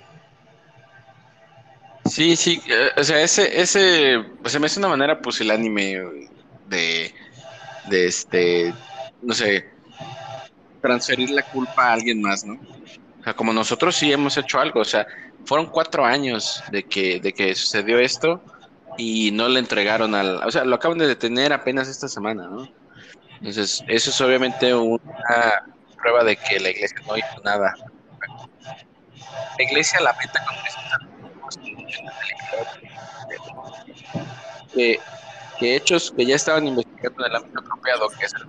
[2.12, 5.98] Sí, sí, eh, o sea, ese, ese, pues se me hace una manera pusilánime
[6.68, 7.14] de,
[7.88, 8.75] de este,
[9.22, 9.70] no sé,
[10.83, 12.61] transferir la culpa a alguien más, ¿no?
[13.18, 15.07] O sea, como nosotros sí hemos hecho algo, o sea,
[15.46, 18.42] fueron cuatro años de que, de que sucedió esto
[18.98, 22.68] y no le entregaron al, o sea, lo acaban de detener apenas esta semana, ¿no?
[23.38, 25.64] Entonces, eso es obviamente una
[25.96, 27.75] prueba de que la iglesia no hizo nada
[29.59, 30.57] la iglesia lamenta con
[34.75, 34.99] que,
[35.59, 38.47] que hechos que ya estaban investigando en el ámbito apropiado, que es el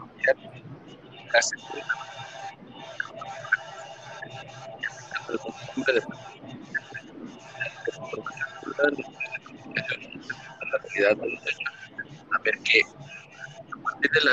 [12.32, 14.32] a ver que a partir de la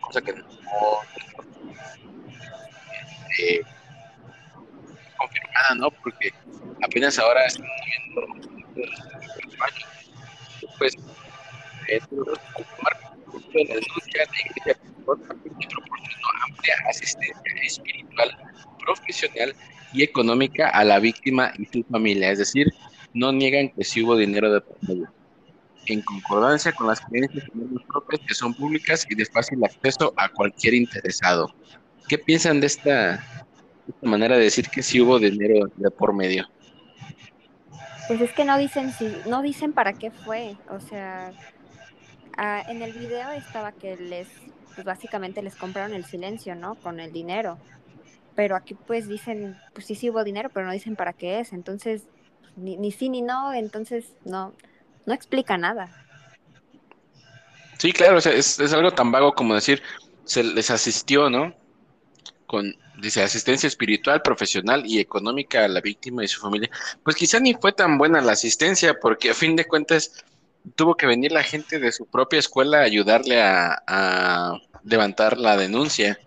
[0.00, 0.58] cosa que no
[5.16, 5.90] confirmada, ¿no?
[5.90, 6.30] Porque
[6.82, 8.48] apenas ahora están viendo
[10.78, 10.94] pues
[11.88, 14.74] eh, la denuncia de que
[15.04, 18.36] proporcionó amplia asistencia espiritual,
[18.84, 19.54] profesional
[19.92, 22.72] y económica a la víctima y su familia, es decir,
[23.14, 24.76] no niegan que sí hubo dinero de por
[25.86, 27.46] en concordancia con las creencias
[27.88, 31.54] propias que son públicas y de fácil acceso a cualquier interesado.
[32.08, 33.24] ¿Qué piensan de esta,
[34.02, 36.48] manera de decir que sí hubo dinero de por medio?
[38.06, 41.32] Pues es que no dicen si, no dicen para qué fue, o sea,
[42.36, 44.28] ah, en el video estaba que les,
[44.74, 46.74] pues básicamente les compraron el silencio, ¿no?
[46.76, 47.58] Con el dinero,
[48.34, 51.52] pero aquí pues dicen, pues sí, sí hubo dinero, pero no dicen para qué es,
[51.52, 52.04] entonces
[52.56, 54.54] ni, ni sí ni no, entonces no,
[55.04, 55.90] no explica nada.
[57.78, 59.82] Sí, claro, es, algo tan vago como decir,
[60.24, 61.54] se les asistió, ¿no?
[62.48, 66.70] Con, dice, asistencia espiritual, profesional y económica a la víctima y su familia.
[67.04, 70.24] Pues quizá ni fue tan buena la asistencia, porque a fin de cuentas
[70.74, 76.18] tuvo que venir la gente de su propia escuela a ayudarle a, levantar la denuncia.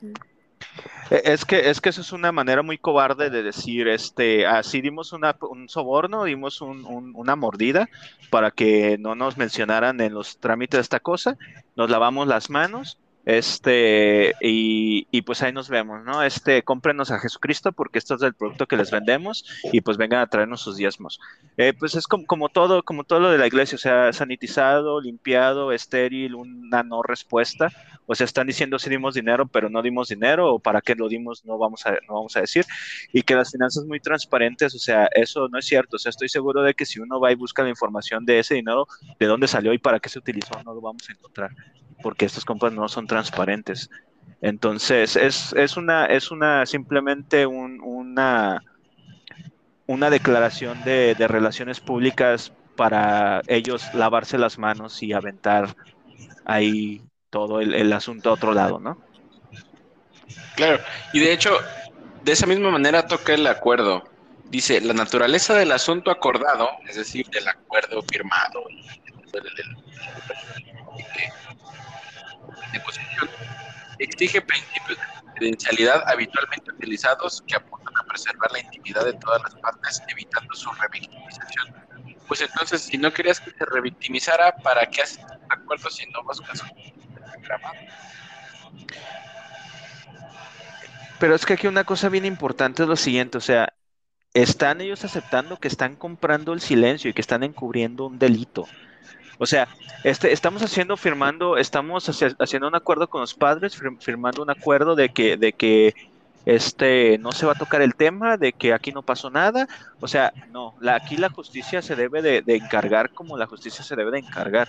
[1.10, 4.82] E, es que, es que eso es una manera muy cobarde de decir, este, así
[4.82, 7.90] dimos una, un soborno, dimos una mordida
[8.30, 11.36] para que no nos mencionaran en los trámites de esta cosa,
[11.76, 16.24] nos lavamos las manos Este, y, y, pues ahí nos vemos, ¿no?
[16.24, 20.22] Este, cómprenos a Jesucristo porque esto es el producto que les vendemos y pues vengan
[20.22, 21.20] a traernos sus diezmos.
[21.58, 25.00] Eh, pues es como, como, todo, como todo lo de la iglesia, o sea, sanitizado,
[25.00, 27.70] limpiado, estéril, una no respuesta.
[28.08, 31.08] O sea, están diciendo si dimos dinero, pero no dimos dinero, o para qué lo
[31.08, 32.66] dimos, no vamos a, no vamos a decir.
[33.14, 35.98] Y que las finanzas muy transparentes, o sea, eso no es cierto.
[35.98, 38.56] O sea, estoy seguro de que si uno va y busca la información de ese
[38.56, 38.88] dinero,
[39.20, 41.52] de dónde salió y para qué se utilizó, no lo vamos a encontrar
[42.02, 43.90] porque estas compras no son transparentes.
[44.42, 48.64] Entonces, es, es una, es una simplemente una,
[49.86, 55.76] una declaración de, relaciones públicas para ellos lavarse las manos y aventar
[56.46, 58.98] ahí todo el, asunto a otro lado, ¿no?
[60.56, 60.80] Claro,
[61.12, 61.52] y de hecho,
[62.24, 64.04] de esa misma manera toca el acuerdo.
[64.46, 68.64] Dice, la naturaleza del asunto acordado, es decir, del acuerdo firmado,
[74.00, 79.56] exige principios de confidencialidad habitualmente utilizados que apuntan a preservar la intimidad de todas las
[79.56, 81.74] partes, evitando su revictimización.
[82.28, 86.64] Pues entonces, si no querías que se revictimizara, ¿para qué haces acuerdos si no buscas
[91.20, 93.74] Pero es que aquí una cosa bien importante es lo siguiente, o sea,
[94.34, 98.68] están ellos aceptando que están comprando el silencio y que están encubriendo un delito.
[99.42, 99.68] O sea,
[100.04, 105.10] este, estamos haciendo, firmando, estamos haciendo un acuerdo con los padres, firmando un acuerdo de
[105.10, 105.96] que, de que
[106.46, 109.68] este no se va a tocar el tema, de que aquí no pasó nada.
[110.00, 113.96] O sea, no, la, aquí la justicia se debe de, encargar como la justicia se
[113.96, 114.68] debe de encargar.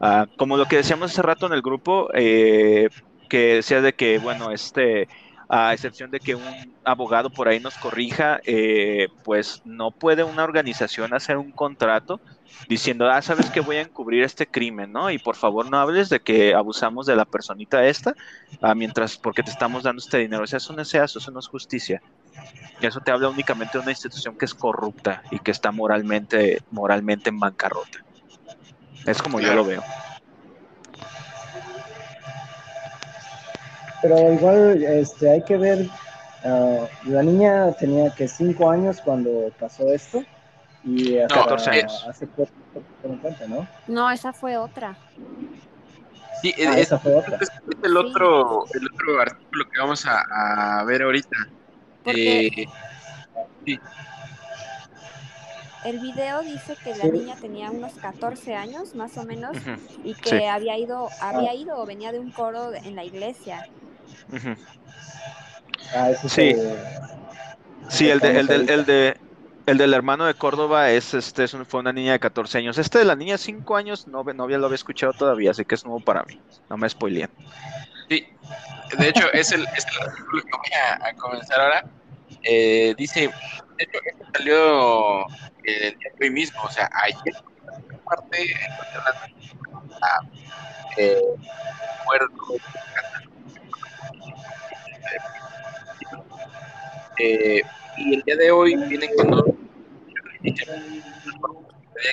[0.00, 2.90] Ah, como lo que decíamos hace rato en el grupo, eh,
[3.28, 5.08] que decía de que, bueno, este
[5.54, 10.42] a excepción de que un abogado por ahí nos corrija, eh, pues no puede una
[10.42, 12.20] organización hacer un contrato
[12.68, 15.12] diciendo, ah, sabes que voy a encubrir este crimen, ¿no?
[15.12, 18.16] Y por favor no hables de que abusamos de la personita esta,
[18.62, 20.42] ah, mientras, porque te estamos dando este dinero.
[20.42, 22.02] O sea, eso no es eso, eso no es justicia.
[22.80, 26.62] Y eso te habla únicamente de una institución que es corrupta y que está moralmente,
[26.72, 28.00] moralmente en bancarrota.
[29.06, 29.84] Es como yo lo veo.
[34.04, 35.88] Pero igual este, hay que ver,
[36.44, 40.22] uh, la niña tenía que cinco años cuando pasó esto
[40.84, 42.06] y hasta, no, 14 años.
[42.06, 42.50] hace poco
[43.48, 43.66] ¿no?
[43.88, 44.94] No, esa fue otra.
[46.42, 47.38] Sí, ah, es, esa fue otra.
[47.40, 47.48] Es
[47.82, 51.36] el otro, el otro artículo que vamos a, a ver ahorita.
[52.04, 52.66] Eh,
[53.64, 53.80] sí.
[55.86, 59.56] El video dice que la niña tenía unos 14 años, más o menos,
[60.02, 63.66] y que había ido, había ido o venía de un coro en la iglesia.
[65.94, 66.56] Ah, sí.
[67.88, 69.16] Sí, el, de, el, del, el, de,
[69.66, 72.78] el del hermano de Córdoba es, este, fue una niña de 14 años.
[72.78, 75.64] Este de la niña de 5 años no, no había, lo había escuchado todavía, así
[75.64, 76.40] que es nuevo para mí.
[76.68, 77.30] No me spoileen.
[78.08, 78.26] Sí,
[78.98, 81.84] de hecho es el, es el artículo que voy a, comenzar ahora.
[82.42, 83.30] Eh, dice,
[83.78, 85.26] de hecho, esto salió
[85.62, 87.34] el día de hoy mismo, o sea, ayer,
[88.04, 88.54] parte,
[90.98, 91.20] eh,
[92.00, 92.28] acuerdo
[97.18, 97.62] Eh,
[97.96, 99.54] y el día de hoy vienen con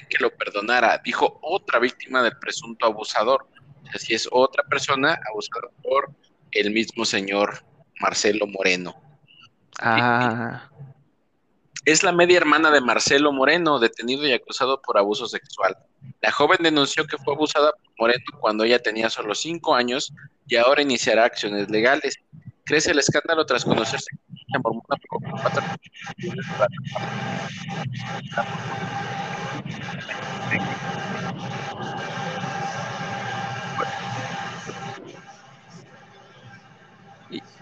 [0.10, 1.02] que lo perdonara.
[1.04, 3.48] Dijo otra víctima del presunto abusador.
[3.94, 6.12] Así es otra persona abusada por
[6.52, 7.64] el mismo señor
[8.00, 8.96] Marcelo Moreno.
[9.80, 10.70] Ah.
[11.84, 15.76] Es la media hermana de Marcelo Moreno, detenido y acusado por abuso sexual.
[16.22, 20.14] La joven denunció que fue abusada por Moreno cuando ella tenía solo cinco años
[20.48, 22.16] y ahora iniciará acciones legales.
[22.66, 24.12] Crece el escándalo tras conocerse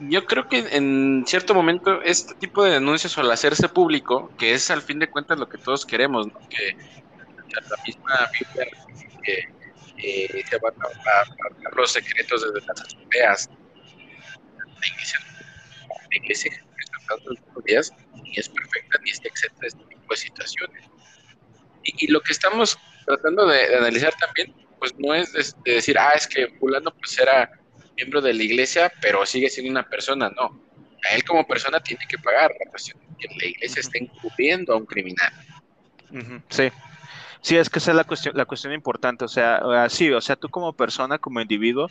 [0.02, 4.54] yo creo que en cierto momento este tipo de denuncias o al hacerse público, que
[4.54, 6.76] es al fin de cuentas lo que todos queremos, que
[7.54, 8.68] la misma Biblia
[9.24, 9.44] que
[9.98, 13.50] eh, se van a, a, los secretos de las asambleas,
[14.80, 15.20] la iglesia,
[16.10, 16.52] la iglesia
[17.65, 20.84] días, ni es perfecta ni está exenta de este tipo de situaciones.
[21.84, 26.28] Y, lo que estamos tratando de, analizar también, pues no es de, decir, ah, es
[26.28, 27.52] que fulano pues era
[27.96, 30.62] miembro de la iglesia, pero sigue siendo una persona, no.
[31.10, 34.78] A él como persona tiene que pagar la cuestión que la iglesia está encubriendo a
[34.78, 35.34] un criminal.
[36.50, 36.70] sí.
[37.42, 39.24] Sí, es que esa es la cuestión, la cuestión importante.
[39.24, 41.88] O sea, sí, o sea, tú como persona, como individuo,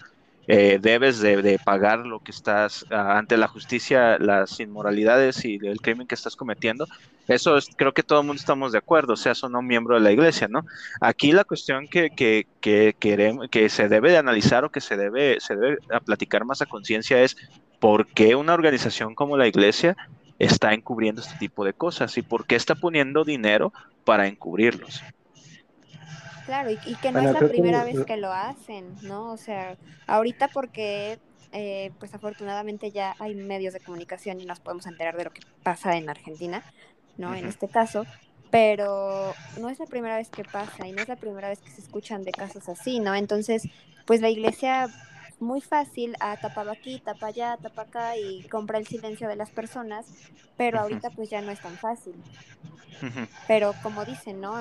[0.51, 5.83] eh, debes de, pagar lo que estás ah, ante la justicia, las inmoralidades y el
[5.83, 6.87] crimen que estás cometiendo.
[7.29, 10.01] Eso es, creo que todo el mundo estamos de acuerdo, seas o no miembro de
[10.01, 10.65] la iglesia, ¿no?
[11.03, 14.97] Aquí la cuestión que, que, que, queremos, que se debe de analizar o que se
[14.97, 17.37] debe, se debe platicar más a conciencia es
[17.79, 19.99] por qué una organización como la iglesia
[20.39, 25.03] está encubriendo este tipo de cosas y por qué está poniendo dinero para encubrirlos.
[26.49, 29.33] Claro, y, que no es la primera vez que lo hacen, ¿no?
[29.33, 31.19] O sea, ahorita porque,
[31.53, 35.43] eh, pues afortunadamente ya hay medios de comunicación y nos podemos enterar de lo que
[35.63, 36.63] pasa en Argentina,
[37.19, 37.35] ¿no?
[37.35, 38.07] En este caso,
[38.51, 41.69] pero no es la primera vez que pasa y no es la primera vez que
[41.69, 43.15] se escuchan de casos así, ¿no?
[43.15, 43.69] Entonces,
[44.07, 44.89] pues la iglesia
[45.41, 49.51] muy fácil ha tapado aquí, tapa allá, tapa acá y compra el silencio de las
[49.51, 50.07] personas,
[50.57, 52.15] pero ahorita pues ya no es tan fácil.
[53.47, 54.57] Pero como dicen, ¿no?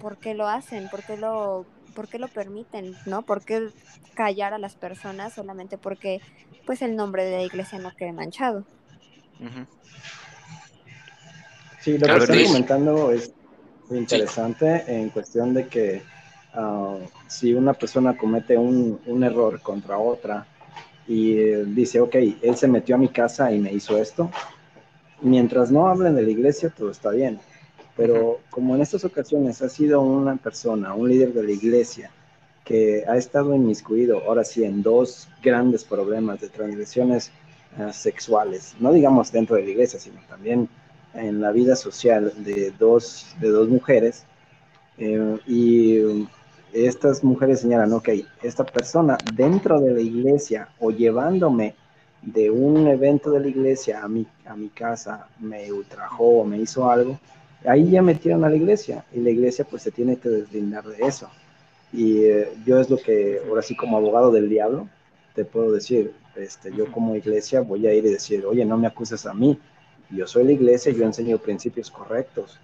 [0.00, 3.22] Por qué lo hacen, por qué lo, por qué lo permiten, ¿no?
[3.22, 3.68] ¿Por qué
[4.14, 6.20] callar a las personas solamente porque
[6.66, 8.64] pues el nombre de la iglesia no quede manchado?
[11.80, 13.32] Sí, lo que están comentando es
[13.90, 16.02] interesante en cuestión de que
[16.54, 20.46] ah, si una persona comete un, un error contra otra
[21.06, 24.30] y dice, ok, él se metió a mi casa y me hizo esto,
[25.22, 27.40] mientras no hablen de la iglesia, todo está bien
[27.98, 32.12] pero como en estas ocasiones ha sido una persona, un líder de la iglesia,
[32.64, 37.32] que ha estado inmiscuido, ahora sí, en dos grandes problemas de transgresiones
[37.76, 40.68] eh, sexuales, no digamos dentro de la iglesia, sino también
[41.12, 44.24] en la vida social de dos, de dos mujeres,
[44.98, 46.28] eh, y
[46.72, 48.10] estas mujeres señalan, ok,
[48.44, 51.74] esta persona dentro de la iglesia o llevándome
[52.22, 56.58] de un evento de la iglesia a mi, a mi casa me ultrajó o me
[56.58, 57.18] hizo algo,
[57.64, 61.06] ahí ya metieron a la iglesia y la iglesia pues se tiene que deslindar de
[61.06, 61.30] eso.
[61.92, 64.88] Y eh, yo es lo que, ahora sí como abogado del diablo,
[65.34, 68.86] te puedo decir, este, yo como iglesia voy a ir y decir, oye, no me
[68.86, 69.58] acuses a mí,
[70.10, 72.58] yo soy la iglesia, yo enseño principios correctos,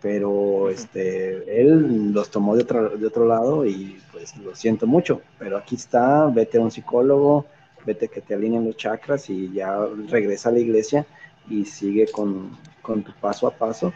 [0.00, 5.22] pero este, él los tomó de otro, de otro lado y pues lo siento mucho,
[5.38, 7.46] pero aquí está, vete a un psicólogo,
[7.86, 9.78] vete que te alineen los chakras y ya
[10.08, 11.06] regresa a la iglesia
[11.48, 13.92] y sigue con, con tu paso a paso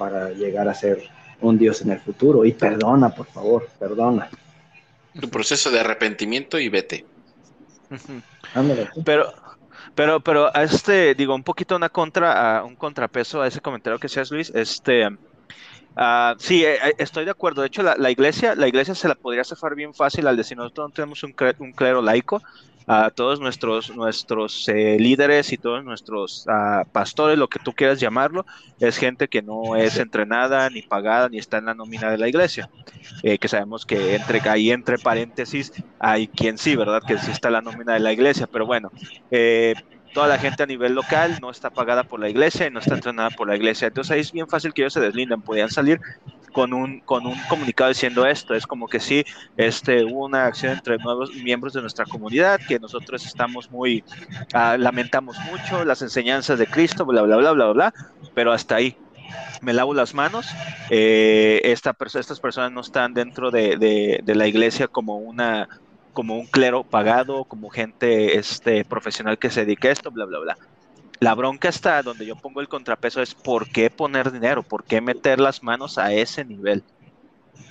[0.00, 1.02] para llegar a ser
[1.42, 2.46] un Dios en el futuro.
[2.46, 4.30] Y perdona, por favor, perdona.
[5.20, 7.04] Tu proceso de arrepentimiento y vete.
[9.04, 9.34] Pero,
[9.94, 14.30] pero, pero, este, digo, un poquito una contra, un contrapeso a ese comentario que seas
[14.30, 17.60] Luis, este, uh, sí, eh, eh, estoy de acuerdo.
[17.60, 20.88] De hecho, la, iglesia, la iglesia se la podría zafar bien fácil al decir nosotros
[20.88, 22.40] no tenemos un, un clero laico,
[22.86, 28.00] a todos nuestros, nuestros eh, líderes y todos nuestros ah, pastores, lo que tú quieras
[28.00, 28.46] llamarlo,
[28.78, 32.28] es gente que no es entrenada, ni pagada, ni está en la nómina de la
[32.28, 32.68] iglesia.
[33.22, 37.02] Eh, que sabemos que entre ahí, entre paréntesis, hay quien sí, ¿verdad?
[37.06, 38.90] Que sí está en la nómina de la iglesia, pero bueno.
[39.30, 39.74] Eh,
[40.12, 42.94] toda la gente a nivel local no está pagada por la iglesia y no está
[42.94, 43.88] entrenada por la iglesia.
[43.88, 46.00] Entonces ahí es bien fácil que ellos se deslinden, podían salir
[46.52, 48.54] con un, con un comunicado diciendo esto.
[48.54, 49.24] Es como que sí,
[49.56, 54.04] este, una acción entre nuevos miembros de nuestra comunidad que nosotros estamos muy,
[54.52, 57.94] ah, lamentamos mucho las enseñanzas de Cristo, bla, bla, bla, bla, bla,
[58.34, 58.96] pero hasta ahí.
[59.60, 60.46] Me lavo las manos.
[60.90, 63.76] Eh, esta, estas personas no están dentro de,
[64.24, 65.68] de, la iglesia como una
[66.12, 70.40] como un clero pagado, como gente este, profesional que se dedica a esto, bla, bla,
[70.40, 70.58] bla.
[71.20, 75.02] La bronca está donde yo pongo el contrapeso es por qué poner dinero, por qué
[75.02, 76.82] meter las manos a ese nivel.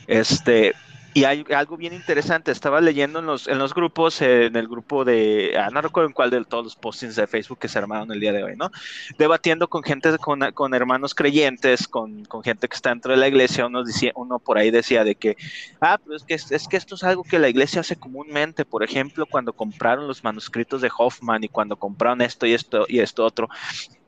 [0.06, 0.76] Este,
[1.14, 5.04] y hay algo bien interesante, estaba leyendo en los, en los grupos, en el grupo
[5.04, 8.12] de, ah, no recuerdo en cuál de todos los postings de Facebook que se armaron
[8.12, 8.70] el día de hoy, ¿no?
[9.18, 13.28] Debatiendo con gente, con, con hermanos creyentes, con, con, gente que está dentro de la
[13.28, 15.36] iglesia, uno, decía, uno por ahí decía de que,
[15.82, 18.84] ah, pero es que, es que esto es algo que la iglesia hace comúnmente, por
[18.84, 23.26] ejemplo, cuando compraron los manuscritos de Hoffman y cuando compraron esto y esto y esto
[23.26, 23.50] otro.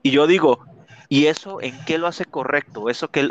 [0.04, 0.66] Y yo digo,
[1.12, 2.88] ¿Y eso en qué lo hace correcto?
[2.90, 3.28] ¿Eso que,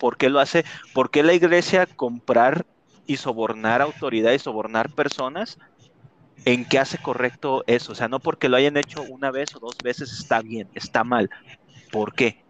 [0.00, 0.64] ¿Por qué lo hace?
[0.94, 2.64] ¿Por qué la iglesia comprar
[3.08, 5.58] y sobornar autoridad y sobornar personas,
[6.44, 7.92] ¿en qué hace correcto eso?
[7.92, 11.02] O sea, no porque lo hayan hecho una vez o dos veces está bien, está
[11.02, 11.30] mal.
[11.90, 12.44] ¿Por qué?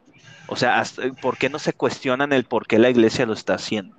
[0.49, 0.83] O sea,
[1.23, 3.97] ¿por qué no se cuestionan el por qué la iglesia lo está haciendo?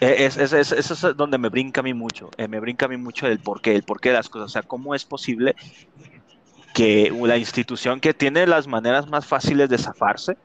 [0.00, 2.96] E, es, eso es donde me brinca a mí mucho, eh, me brinca a mí
[2.96, 5.54] mucho el por qué, el por qué de las cosas, o sea, cómo es posible
[6.72, 10.38] que la institución que tiene las maneras más fáciles de zafarse,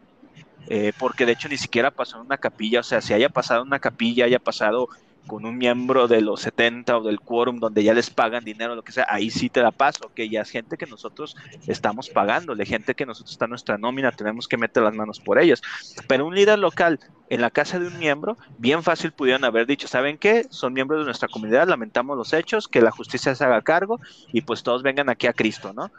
[0.69, 3.61] eh, porque de hecho ni siquiera pasó en una capilla, o sea, si haya pasado
[3.61, 4.89] en una capilla, haya pasado
[5.25, 8.83] con un miembro de los 70 o del quórum donde ya les pagan dinero, lo
[8.83, 11.35] que sea, ahí sí te da paso, que ya es gente que nosotros
[11.67, 15.39] estamos pagándole, gente que nosotros está en nuestra nómina, tenemos que meter las manos por
[15.39, 15.61] ellos.
[16.07, 16.99] Pero un líder local
[17.29, 20.45] en la casa de un miembro, bien fácil pudieron haber dicho, ¿saben qué?
[20.49, 23.99] Son miembros de nuestra comunidad, lamentamos los hechos, que la justicia se haga cargo
[24.31, 25.91] y pues todos vengan aquí a Cristo, ¿no?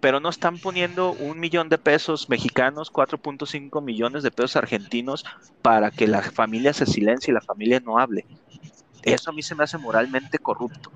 [0.00, 5.24] Pero no están poniendo un millón de pesos mexicanos, 4.5 millones de pesos argentinos
[5.62, 8.26] para que la familia se silencie y la familia no hable.
[9.02, 10.90] Eso a mí se me hace moralmente corrupto,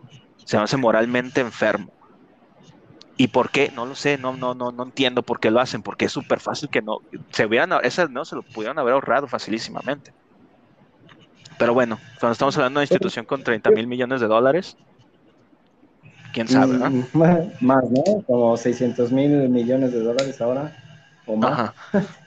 [0.44, 1.92] se me hace moralmente enfermo.
[3.16, 3.70] ¿Y por qué?
[3.74, 6.40] No lo sé, no, no, no, no entiendo por qué lo hacen, porque es súper
[6.40, 10.12] fácil que no, se hubieran, esas no se lo pudieron haber ahorrado facilísimamente.
[11.58, 14.78] Pero bueno, cuando estamos hablando de institución con 30 mil millones de dólares,
[16.32, 16.90] quién sabe, ¿no?
[16.90, 17.04] Mm,
[17.60, 18.22] más, ¿no?
[18.26, 20.76] Como 600 mil millones de dólares ahora,
[21.26, 21.72] o más.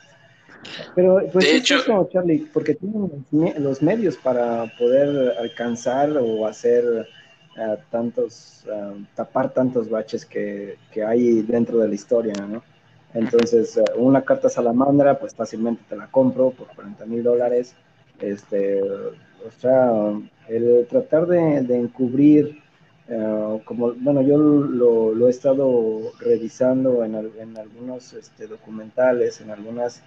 [0.96, 3.26] Pero, pues, de hecho, eso, Charlie, porque tienen
[3.60, 7.08] los medios para poder alcanzar o hacer
[7.58, 12.64] uh, tantos, uh, tapar tantos baches que, que, hay dentro de la historia, ¿no?
[13.14, 17.76] Entonces, uh, una carta salamandra, pues fácilmente te la compro por 40 mil dólares.
[18.20, 19.92] Este, o sea,
[20.48, 22.63] el tratar de, de encubrir
[23.10, 30.02] eh, como, bueno, yo lo, he estado revisando en, en algunos este, documentales, en algunas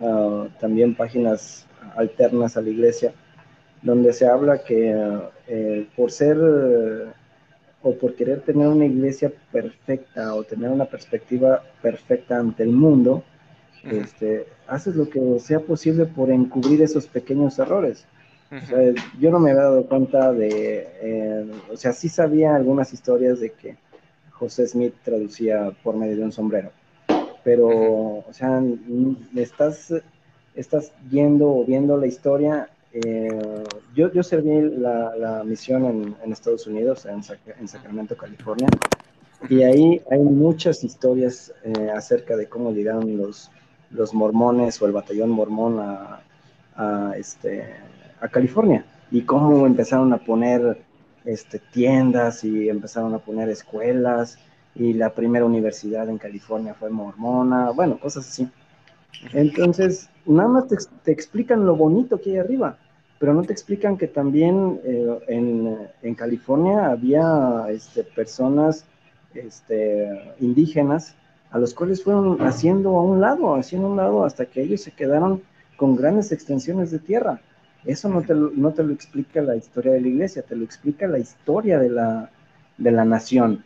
[0.00, 1.66] ah, también páginas
[1.96, 3.14] alternas a la iglesia,
[3.82, 4.94] donde se habla que
[5.46, 6.38] eh, por ser
[7.82, 13.22] o por querer tener una iglesia perfecta o tener una perspectiva perfecta ante el mundo,
[13.84, 18.06] este, haces lo que sea posible por encubrir esos pequeños errores
[19.18, 23.50] yo no me había dado cuenta de, eh, o sea, sí sabía algunas historias de
[23.50, 23.76] que
[24.30, 26.70] José Smith traducía por medio de un sombrero,
[27.42, 28.62] pero, o sea,
[29.34, 29.92] estás,
[30.54, 32.68] estás yendo o viendo la historia.
[32.92, 33.28] Eh,
[33.94, 37.22] yo, yo serví la, misión en, Estados Unidos, en,
[37.68, 38.68] Sacramento, California,
[39.48, 43.50] y ahí hay muchas historias eh, acerca de cómo llegaron los,
[43.90, 46.20] los mormones o el batallón mormón a,
[46.76, 47.74] a este,
[48.28, 50.78] California y cómo empezaron a poner
[51.24, 54.38] este, tiendas y empezaron a poner escuelas
[54.74, 58.48] y la primera universidad en California fue mormona, bueno, cosas así.
[59.32, 62.76] Entonces, nada más te, explican lo bonito que hay arriba,
[63.18, 68.84] pero no te explican que también eh, en, California había este, personas
[69.34, 71.14] este, indígenas
[71.50, 74.90] a los cuales fueron haciendo a un lado, haciendo un lado hasta que ellos se
[74.90, 75.42] quedaron
[75.76, 77.40] con grandes extensiones de tierra.
[77.86, 81.06] Eso no te, no te lo explica la historia de la iglesia, te lo explica
[81.06, 82.30] la historia de la,
[82.78, 83.62] de la nación.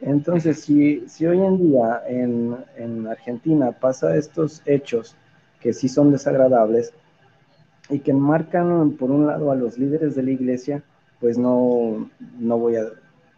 [0.00, 5.16] Entonces, si, si hoy en día en, en, Argentina pasa estos hechos
[5.60, 6.92] que sí son desagradables
[7.88, 10.82] y que marcan por un lado a los líderes de la iglesia,
[11.20, 12.86] pues no, no voy a,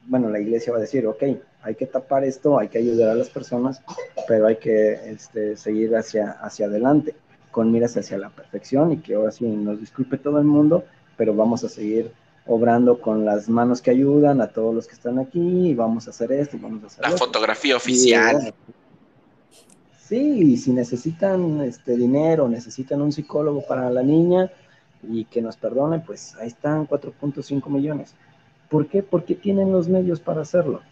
[0.07, 1.23] bueno, la iglesia va a decir, ok,
[1.63, 3.83] hay que tapar esto, hay que ayudar a las personas,
[4.27, 7.15] pero hay que este, seguir hacia, hacia adelante
[7.55, 10.83] con miras hacia la perfección y que ahora sí nos disculpe todo el mundo,
[11.17, 12.11] pero vamos a seguir
[12.47, 16.11] obrando con las manos que ayudan a todos los que están aquí y vamos a
[16.11, 18.53] hacer esto y vamos a hacer La fotografía oficial.
[20.01, 24.51] sí, si necesitan este dinero, necesitan un psicólogo para la niña
[25.09, 28.17] y que nos perdonen, pues ahí están 4.5 millones.
[28.69, 29.05] ¿Por qué?
[29.05, 30.83] Porque tienen los medios para hacerlo.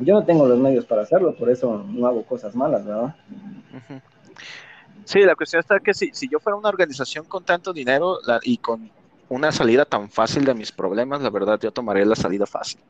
[0.00, 3.14] Yo no tengo los medios para hacerlo, por eso no hago cosas malas, ¿verdad?
[5.06, 8.58] Sí, la cuestión está que si, si yo fuera una organización con tanto dinero y
[8.58, 8.90] con
[9.28, 12.80] una salida tan fácil de mis problemas, la verdad yo tomaría la salida fácil.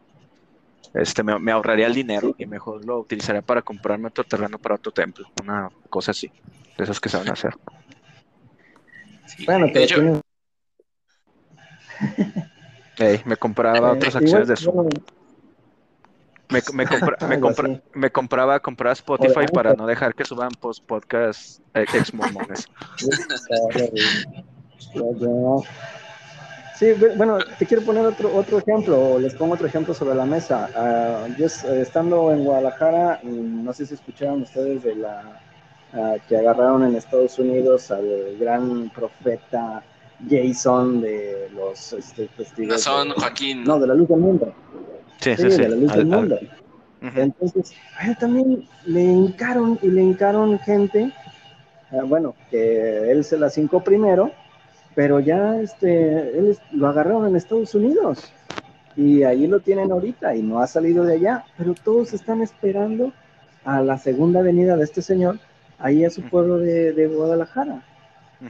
[0.95, 4.93] Este, me, ahorraría el dinero y mejor lo utilizaría para comprarme otro terreno para otro
[4.93, 6.33] templo, una cosa así,
[6.79, 7.53] de esas que se van a hacer.
[9.45, 10.23] bueno, de hecho,
[13.27, 14.89] me compraba eh, otras acciones de Zoom.
[16.49, 16.87] Me, me,
[17.95, 22.69] me, compraba, compraba Spotify para no dejar que suban post podcast eh, ex mormones.
[26.79, 30.69] Sí, bueno, te quiero poner otro, otro ejemplo, les pongo otro ejemplo sobre la mesa.
[30.77, 35.41] Uh, yo eh, estando en Guadalajara, mm, no sé si escucharon ustedes de la
[35.95, 39.83] uh, que agarraron en Estados Unidos al gran profeta
[40.29, 42.83] Jason de los este, testigos.
[42.83, 43.65] Son Joaquín.
[43.65, 44.53] No, de la luz del mundo.
[45.21, 45.59] Sí, sí, sí.
[45.59, 46.39] De la luz del mundo.
[47.01, 51.13] Entonces, él también le hincaron y le hincaron gente,
[51.93, 54.31] eh, bueno, que él se la hincó primero,
[54.95, 58.33] pero ya este, él lo agarraron en Estados Unidos
[58.97, 63.13] y ahí lo tienen ahorita y no ha salido de allá, pero todos están esperando
[63.65, 65.39] a la segunda venida de este señor
[65.79, 67.83] ahí a su pueblo de, Guadalajara.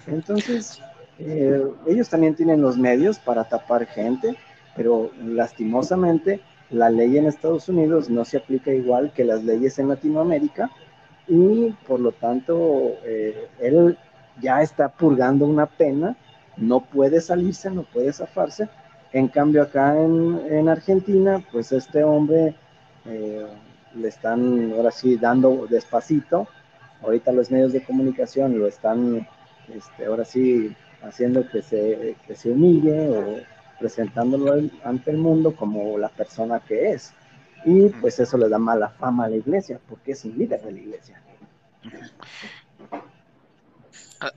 [0.07, 0.81] Entonces,
[1.19, 4.37] eh, ellos también tienen los medios para tapar gente,
[4.77, 6.41] pero lastimosamente
[6.71, 10.71] la ley en Estados Unidos no se aplica igual que las leyes en Latinoamérica
[11.29, 13.97] y por lo tanto eh, él
[14.41, 16.17] ya está purgando una pena,
[16.57, 18.69] no puede salirse, no puede zafarse.
[19.13, 22.55] En cambio acá en, Argentina, pues este hombre
[23.07, 23.47] eh,
[23.95, 26.49] le están ahora sí dando despacito.
[27.03, 29.27] Ahorita los medios de comunicación lo están
[29.75, 33.47] este, ahora sí haciendo que se, que se humille
[33.79, 34.55] presentándolo
[34.85, 37.13] ante el mundo como la persona que es.
[37.65, 40.73] Y pues eso le da mala fama a la iglesia, porque es un líder de
[40.73, 41.23] la iglesia.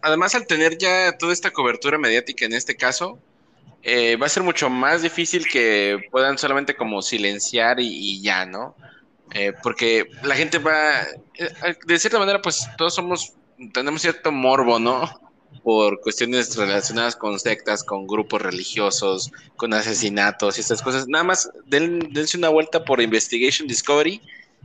[0.02, 3.20] Además, al tener ya toda esta cobertura mediática en este caso,
[3.82, 8.76] eh, va a ser mucho más difícil que puedan solamente como silenciar y, ya, ¿no?
[9.32, 11.02] Eh, porque la gente va,
[11.38, 13.34] eh, de cierta manera, pues todos somos,
[13.74, 15.10] tenemos cierto morbo, ¿no?
[15.64, 21.08] Por cuestiones relacionadas con sectas, con grupos religiosos, con asesinatos y estas cosas.
[21.08, 24.22] Nada más dense una vuelta por Investigation Discovery.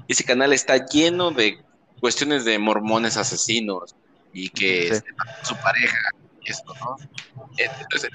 [0.09, 1.59] Ese canal está lleno de
[2.01, 3.95] cuestiones de mormones asesinos
[4.33, 5.11] y que este,
[5.43, 5.97] su pareja
[6.43, 6.97] y esto, ¿no?
[7.57, 8.11] Entonces,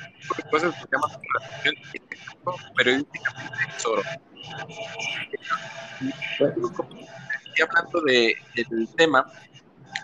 [0.52, 1.76] cosas que llaman la atención
[2.76, 4.04] periodísticamente tesoro.
[7.58, 9.26] Y hablando de, del tema,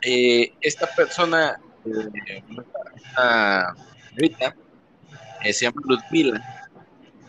[0.01, 3.75] eh, esta persona una
[4.09, 4.55] señorita,
[5.43, 6.69] se llama Ludmila,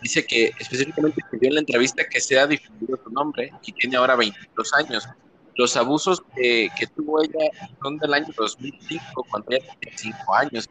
[0.03, 4.17] dice que específicamente pidió en la entrevista que sea difundido su nombre y tiene ahora
[4.17, 5.09] 22 años.
[5.57, 7.51] Los abusos que, tuvo ella
[7.83, 10.69] son del año 2005, cuando ella tenía 5 años.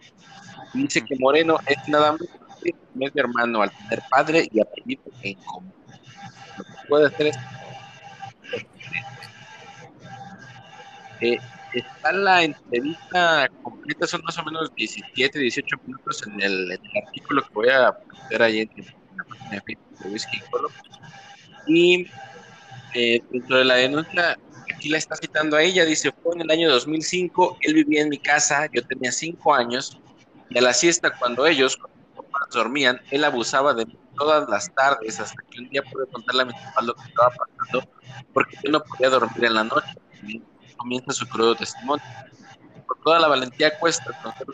[0.73, 2.21] dice que Moreno es nada más
[2.63, 5.73] que medio hermano al tener padre y apellido en común.
[6.57, 7.37] Lo que puede hacer es
[11.21, 11.39] eh,
[11.79, 17.53] está la entrevista completa, son más o menos 17, 18 minutos en el, artículo que
[17.53, 18.69] voy a poner ahí en,
[19.17, 20.69] la página de Facebook de Whisky Colo.
[21.67, 22.07] Y
[22.93, 24.37] eh, dentro de la denuncia,
[24.73, 28.09] aquí la está citando a ella, dice, fue en el año 2005, él vivía en
[28.09, 29.99] mi casa, yo tenía 5 años,
[30.49, 31.77] y a la siesta cuando ellos
[32.53, 36.45] dormían, él abusaba de mí todas las tardes, hasta que un día pude contarle a
[36.45, 37.89] mi papá lo que estaba pasando,
[38.33, 39.95] porque yo no podía dormir en la noche
[40.77, 42.05] comienza su crudo testimonio.
[42.87, 44.47] Por toda la valentía cuesta conocer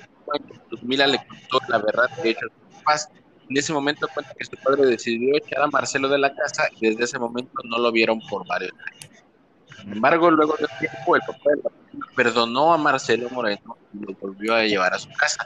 [0.70, 2.46] Ludmila le contó la verdad de hecho
[2.86, 3.10] a sus
[3.50, 6.90] En ese momento cuenta que su padre decidió echar a Marcelo de la casa y
[6.90, 9.24] desde ese momento no lo vieron por varios años.
[9.82, 11.52] Sin embargo, luego de tiempo, el papá
[12.16, 15.46] perdonó a Marcelo Moreno y lo volvió a llevar a su casa.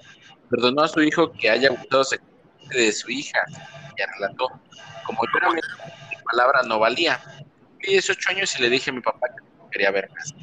[0.50, 2.04] Perdonó a su hijo que haya gustado
[2.70, 3.40] de su hija
[3.98, 4.48] y relató,
[5.06, 5.62] como yo mi
[6.24, 7.20] palabra no valía.
[7.80, 9.45] Tenía 18 años y le dije a mi papá que
[9.76, 10.34] quería ver más.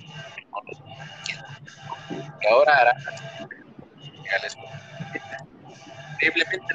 [2.41, 2.95] Que ahora hará
[6.23, 6.75] increíblemente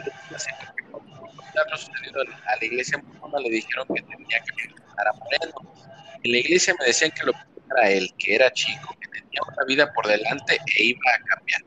[1.69, 3.03] lo sucedido a la iglesia
[3.43, 5.75] le dijeron que tenía que preguntar a Moreno
[6.23, 7.33] en la iglesia me decían que lo
[7.71, 11.61] era él que era chico que tenía una vida por delante e iba a cambiar.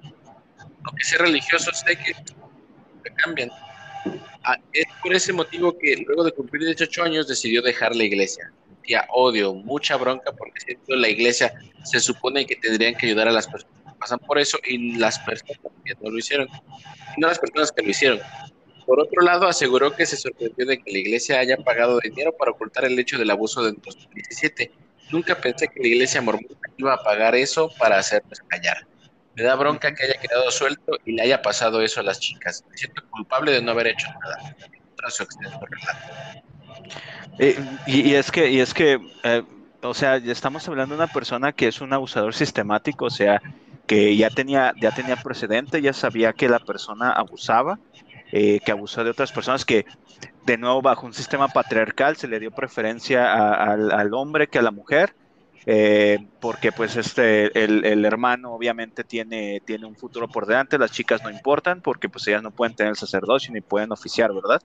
[0.84, 2.14] Aunque sea religioso sé que,
[3.16, 3.51] cambian.
[4.45, 8.51] Ah, es por ese motivo que luego de cumplir 18 años decidió dejar la iglesia
[9.11, 11.53] odio, mucha bronca, porque siento la iglesia
[11.84, 15.18] se supone que tendrían que ayudar a las personas que pasan por eso y las
[15.18, 16.49] personas que no lo hicieron,
[17.16, 18.20] no las personas que lo hicieron.
[18.86, 22.51] Por otro lado, aseguró que se sorprendió de que la iglesia haya pagado dinero para
[22.51, 24.72] ocultar el hecho del abuso de 2017.
[25.11, 28.86] Nunca pensé que la iglesia mormona iba a pagar eso para hacernos callar.
[29.34, 32.64] Me da bronca que haya quedado suelto y le haya pasado eso a las chicas.
[32.68, 34.57] Me siento culpable de no haber hecho nada.
[37.38, 39.42] Eh, y, es que, y es que eh,
[39.82, 43.40] o sea, estamos hablando de una persona que es un abusador sistemático, o sea,
[43.86, 47.78] que ya tenía, ya tenía precedente, ya sabía que la persona abusaba,
[48.30, 49.86] eh, que abusó de otras personas, que
[50.44, 54.70] de nuevo bajo un sistema patriarcal se le dio preferencia al, hombre que a la
[54.70, 55.14] mujer,
[56.40, 61.30] porque pues este, el, hermano obviamente tiene, tiene un futuro por delante, las chicas no
[61.30, 64.62] importan, porque pues ellas no pueden tener el sacerdocio ni pueden oficiar, ¿verdad?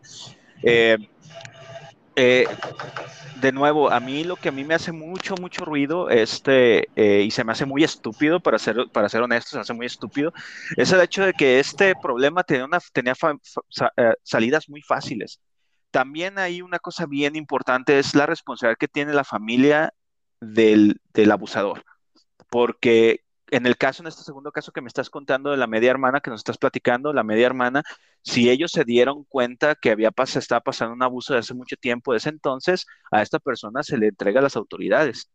[2.15, 7.23] De nuevo, a mí lo que a mí me hace mucho, mucho ruido, este, eh,
[7.23, 10.33] y se me hace muy estúpido, para ser, para ser honesto, se hace muy estúpido,
[10.77, 13.13] es el hecho de que este problema tenía, una, tenía
[13.97, 15.39] eh, salidas muy fáciles.
[15.91, 19.93] También hay una cosa bien importante, es la responsabilidad que tiene la familia
[20.41, 21.83] del, del abusador.
[22.49, 23.24] Porque
[23.55, 26.19] en el caso, en este segundo caso que me estás contando de la media hermana
[26.21, 27.83] que nos estás platicando, la media hermana,
[28.21, 31.77] si ellos se dieron cuenta que había pas estaba pasando un abuso de hace mucho
[31.77, 35.29] tiempo, de ese entonces, a esta persona se le entrega a las autoridades.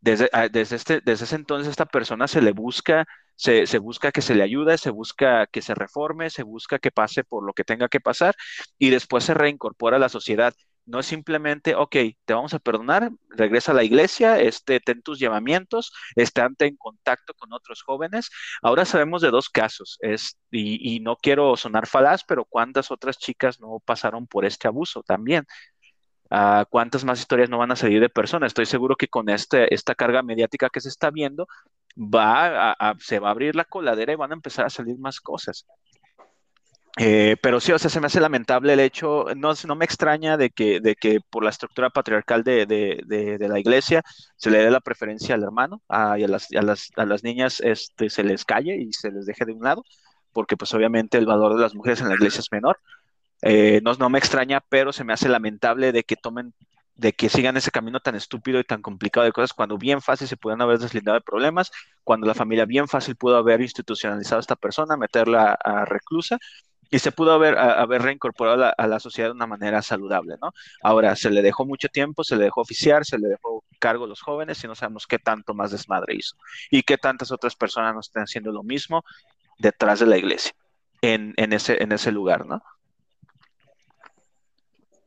[0.00, 4.12] desde, ah, desde, este, desde ese entonces esta persona se le busca, se, se, busca
[4.12, 7.52] que se le ayude, se busca que se reforme, se busca que pase por lo
[7.54, 8.34] que tenga que pasar
[8.78, 10.54] y después se reincorpora a la sociedad.
[10.86, 15.18] No es simplemente, ok, te vamos a perdonar, regresa a la iglesia, este, ten tus
[15.18, 18.30] llamamientos, estate en contacto con otros jóvenes.
[18.62, 23.60] Ahora sabemos de dos casos, es, y, no quiero sonar falaz, pero ¿cuántas otras chicas
[23.60, 25.46] no pasaron por este abuso también?
[26.30, 28.48] Uh, ¿Cuántas más historias no van a salir de personas?
[28.48, 31.46] Estoy seguro que con este, esta carga mediática que se está viendo,
[31.96, 35.20] va a, se va a abrir la coladera y van a empezar a salir más
[35.20, 35.66] cosas.
[36.96, 40.36] Eh, pero sí, o sea, se me hace lamentable el hecho, no, no me extraña
[40.36, 44.02] de que, de que por la estructura patriarcal de, de, de, la iglesia
[44.36, 47.60] se le dé la preferencia al hermano y a las, a las, a las niñas
[47.60, 49.82] este, se les calle y se les deje de un lado,
[50.32, 52.78] porque pues obviamente el valor de las mujeres en la iglesia es menor.
[53.42, 56.54] Eh, no, no me extraña, pero se me hace lamentable de que tomen
[56.96, 60.28] de que sigan ese camino tan estúpido y tan complicado de cosas cuando bien fácil
[60.28, 61.72] se pudieron haber deslindado de problemas,
[62.04, 66.38] cuando la familia bien fácil pudo haber institucionalizado a esta persona, meterla a reclusa
[66.90, 70.52] y se pudo haber, haber reincorporado a la, sociedad de una manera saludable, ¿no?
[70.82, 74.08] Ahora, se le dejó mucho tiempo, se le dejó oficiar, se le dejó cargo a
[74.08, 76.36] los jóvenes y no sabemos qué tanto más desmadre hizo
[76.70, 79.04] y qué tantas otras personas no están haciendo lo mismo
[79.58, 80.52] detrás de la iglesia,
[81.02, 82.62] en, en, ese, en ese lugar, ¿no?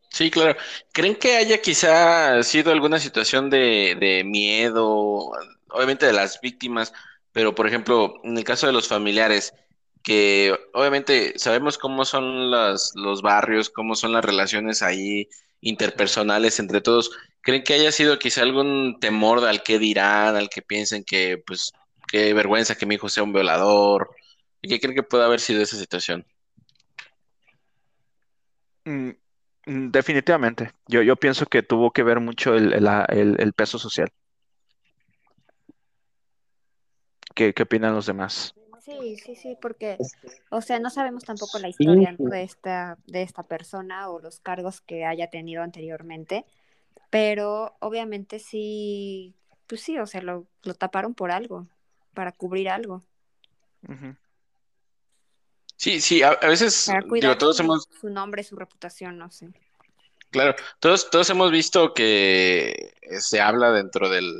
[0.09, 0.57] Sí, claro.
[0.93, 5.32] ¿Creen que haya quizá sido alguna situación de, de miedo,
[5.69, 6.93] obviamente de las víctimas,
[7.32, 9.53] pero por ejemplo, en el caso de los familiares,
[10.08, 15.28] que obviamente sabemos cómo son los, los barrios, cómo son las relaciones ahí
[15.60, 17.12] interpersonales entre todos.
[17.41, 21.74] ¿Creen que haya sido quizá algún temor al que dirán, al que piensen que, pues,
[22.08, 24.12] qué vergüenza que mi hijo sea un violador?
[24.62, 26.26] ¿Y qué creen que puede haber sido esa situación?
[28.86, 29.10] Mm,
[29.66, 30.72] mm, definitivamente.
[30.88, 34.10] Yo, yo pienso que tuvo que ver mucho el, el, peso social.
[37.36, 38.57] ¿Qué, ¿Qué opinan los demás?
[38.88, 39.97] Sí, sí, sí, porque,
[40.49, 44.79] o sea, no sabemos tampoco la historia de esta, de esta persona o los cargos
[44.79, 46.45] que haya tenido anteriormente,
[47.09, 49.35] pero obviamente sí,
[49.67, 51.67] pues sí, o sea, lo, lo taparon por algo,
[52.13, 53.03] para cubrir algo.
[55.75, 57.89] Sí, sí, a, veces para todos su, hemos...
[57.99, 59.49] su nombre, su reputación, no sé.
[60.31, 64.33] Claro, todos, todos hemos visto que se habla dentro del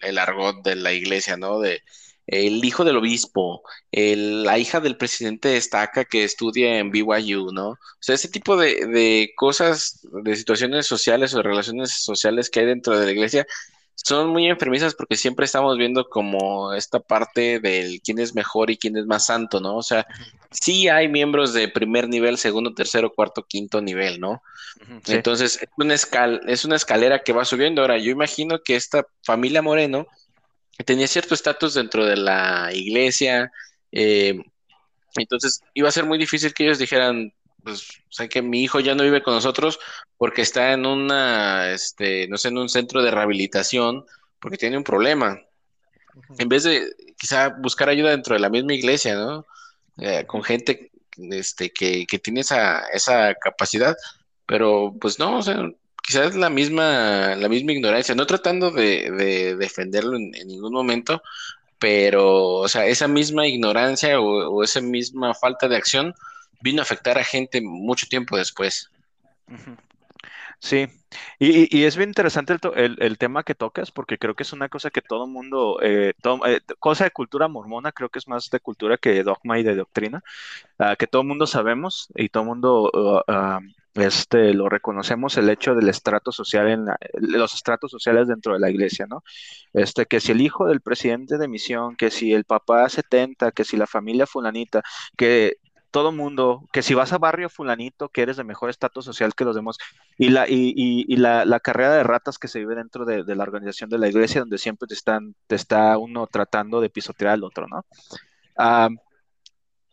[0.00, 1.60] el argot de la iglesia, ¿no?
[1.60, 1.82] De
[2.26, 3.62] el hijo del obispo,
[3.92, 7.70] la hija del presidente destaca que estudia en BYU, ¿no?
[7.70, 12.98] O sea, ese tipo de, cosas, de situaciones sociales o relaciones sociales que hay dentro
[12.98, 13.46] de la iglesia
[13.94, 18.76] son muy enfermizas porque siempre estamos viendo como esta parte del quién es mejor y
[18.76, 19.76] quién es más santo, ¿no?
[19.76, 20.06] O sea,
[20.50, 24.42] sí hay miembros de primer nivel, segundo, tercero, cuarto, quinto nivel, ¿no?
[25.06, 25.94] Entonces, es una,
[26.46, 27.80] es una escalera que va subiendo.
[27.80, 30.06] Ahora, yo imagino que esta familia Moreno
[30.84, 33.50] tenía cierto estatus dentro de la iglesia,
[33.92, 34.38] eh,
[35.16, 38.80] entonces iba a ser muy difícil que ellos dijeran, pues, o sea, que mi hijo
[38.80, 39.78] ya no vive con nosotros
[40.16, 44.04] porque está en una, este, no sé, en un centro de rehabilitación
[44.40, 45.40] porque tiene un problema.
[46.38, 49.46] En vez de quizá buscar ayuda dentro de la misma iglesia, ¿no?
[49.98, 53.96] Eh, con gente este, que, que tiene esa, esa capacidad,
[54.46, 55.56] pero pues no, o sea,
[56.06, 61.22] quizás la misma, la misma ignorancia, no tratando de, defenderlo en, ningún momento,
[61.78, 66.14] pero, o sea, esa misma ignorancia o, esa misma falta de acción
[66.60, 68.90] vino a afectar a gente mucho tiempo después.
[70.60, 70.86] Sí,
[71.38, 75.02] y, es bien interesante el, tema que tocas porque creo que es una cosa que
[75.02, 76.14] todo mundo, eh,
[76.46, 79.64] eh, cosa de cultura mormona, creo que es más de cultura que de dogma y
[79.64, 80.22] de doctrina,
[80.78, 83.60] ah, que todo mundo sabemos y todo mundo uh, ah,
[83.96, 86.86] este, lo reconocemos el hecho del estrato social en
[87.18, 89.22] los estratos sociales dentro de la iglesia, ¿no?
[89.72, 93.64] Este, que si el hijo del presidente de misión, que si el papá 70, que
[93.64, 94.82] si la familia fulanita,
[95.16, 95.58] que
[95.90, 99.44] todo mundo, que si vas a barrio fulanito, que eres de mejor estatus social que
[99.44, 99.78] los demás,
[100.18, 103.42] y la, y, y, la, la, carrera de ratas que se vive dentro de, la
[103.42, 107.44] organización de la iglesia, donde siempre te están, te está uno tratando de pisotear al
[107.44, 107.86] otro, ¿no?
[108.58, 108.90] Ah,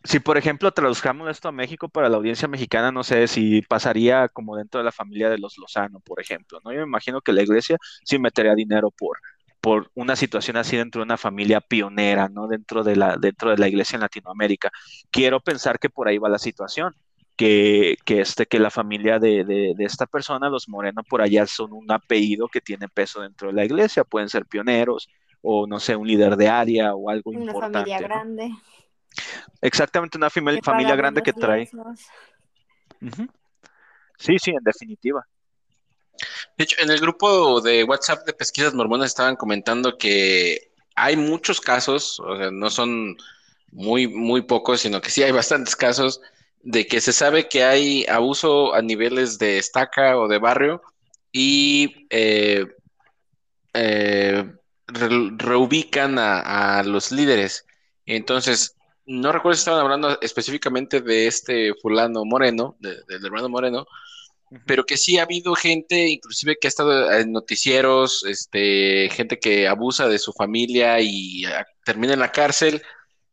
[0.04, 4.28] si por ejemplo traduzcamos esto a México para la audiencia mexicana, no sé si pasaría
[4.28, 6.72] como dentro de la familia de los Lozano, por ejemplo, ¿no?
[6.72, 9.18] Yo me imagino que la iglesia sí metería dinero por,
[9.62, 12.46] por una situación así dentro de una familia pionera, ¿no?
[12.46, 14.70] Dentro de la, dentro de la iglesia en Latinoamérica.
[15.10, 16.94] Quiero pensar que por ahí va la situación.
[17.36, 21.72] Que, que, este, que la familia de, de, esta persona, los Moreno, por allá son
[21.72, 25.08] un apellido que tiene peso dentro de la iglesia, pueden ser pioneros
[25.42, 27.66] o no sé, un líder de área o algo importante.
[27.66, 28.50] Una familia grande.
[29.60, 31.68] Exactamente, una familia, grande que trae.
[34.18, 35.26] Sí, sí, en definitiva.
[36.56, 41.60] De hecho, en el grupo de WhatsApp de pesquisas mormonas estaban comentando que hay muchos
[41.60, 43.16] casos, o sea, no son
[43.72, 46.20] muy, muy pocos, sino que sí hay bastantes casos
[46.62, 50.82] de que se sabe que hay abuso a niveles de estaca o de barrio
[51.32, 52.64] y eh,
[53.74, 54.50] eh,
[54.86, 57.66] reubican a, los líderes.
[58.06, 58.73] Entonces,
[59.06, 63.86] no recuerdo si estaban hablando específicamente de este fulano Moreno, del hermano Moreno,
[64.66, 69.68] pero que sí ha habido gente, inclusive que ha estado en noticieros, este, gente que
[69.68, 72.82] abusa de su familia y ah, termina en la cárcel,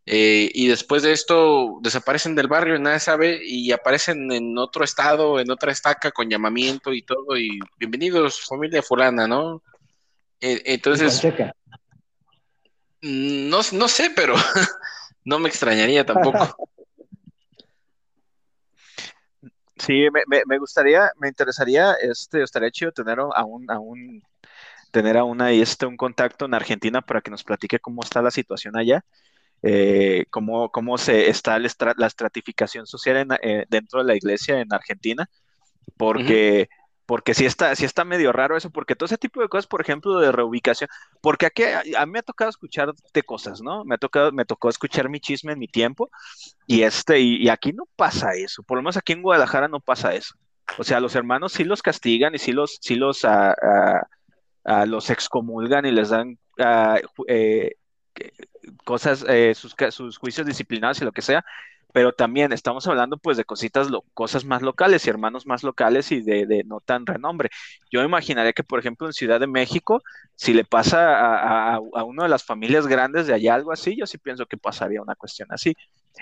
[0.06, 5.40] eh, y después de esto desaparecen del barrio, nadie sabe, y aparecen en otro estado,
[5.40, 9.62] en otra estaca, con llamamiento y todo, y bienvenidos, familia fulana, ¿no?
[10.40, 11.22] Eh, entonces...
[13.04, 14.36] No, no sé, pero
[15.26, 16.38] no me extrañaría tampoco.
[19.78, 24.22] Sí, me, me, gustaría, me interesaría, este, estaría chido tener a un, a un,
[24.92, 28.30] tener a una, este, un contacto en Argentina para que nos platique cómo está la
[28.30, 29.04] situación allá,
[29.64, 31.68] eh, cómo, cómo se está la,
[32.08, 35.28] estratificación social eh, dentro de la iglesia en Argentina,
[35.98, 36.70] porque
[37.12, 39.82] porque sí está, sí está medio raro eso, porque todo ese tipo de cosas, por
[39.82, 40.90] ejemplo, de reubicación,
[41.20, 43.84] porque aquí a, mí me ha tocado escuchar de cosas, ¿no?
[43.84, 46.10] Me ha tocado, me tocó escuchar mi chisme en mi tiempo,
[46.68, 50.16] y este, y, aquí no pasa eso, por lo menos aquí en Guadalajara no pasa
[50.16, 50.36] eso.
[50.78, 54.08] O sea, los hermanos sí los castigan y sí los, sí los, a,
[54.86, 56.40] los excomulgan y les dan
[57.28, 57.76] eh,
[58.86, 61.44] cosas, eh, sus, sus juicios disciplinados y lo que sea,
[61.94, 66.22] pero también estamos hablando pues de cositas, cosas más locales y hermanos más locales y
[66.22, 67.50] de, no tan renombre.
[67.92, 70.02] Yo imaginaría que, por ejemplo, en Ciudad de México,
[70.36, 74.06] si le pasa a, a, una de las familias grandes de allá algo así, yo
[74.06, 75.76] sí pienso que pasaría una cuestión así.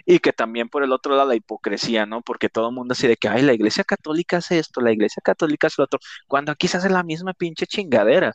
[0.06, 2.22] Y que también por el otro lado la hipocresía, ¿no?
[2.22, 5.22] Porque todo el mundo así de que, ay, la iglesia católica hace esto, la iglesia
[5.24, 8.34] católica hace lo otro, cuando aquí se hace la misma pinche chingadera.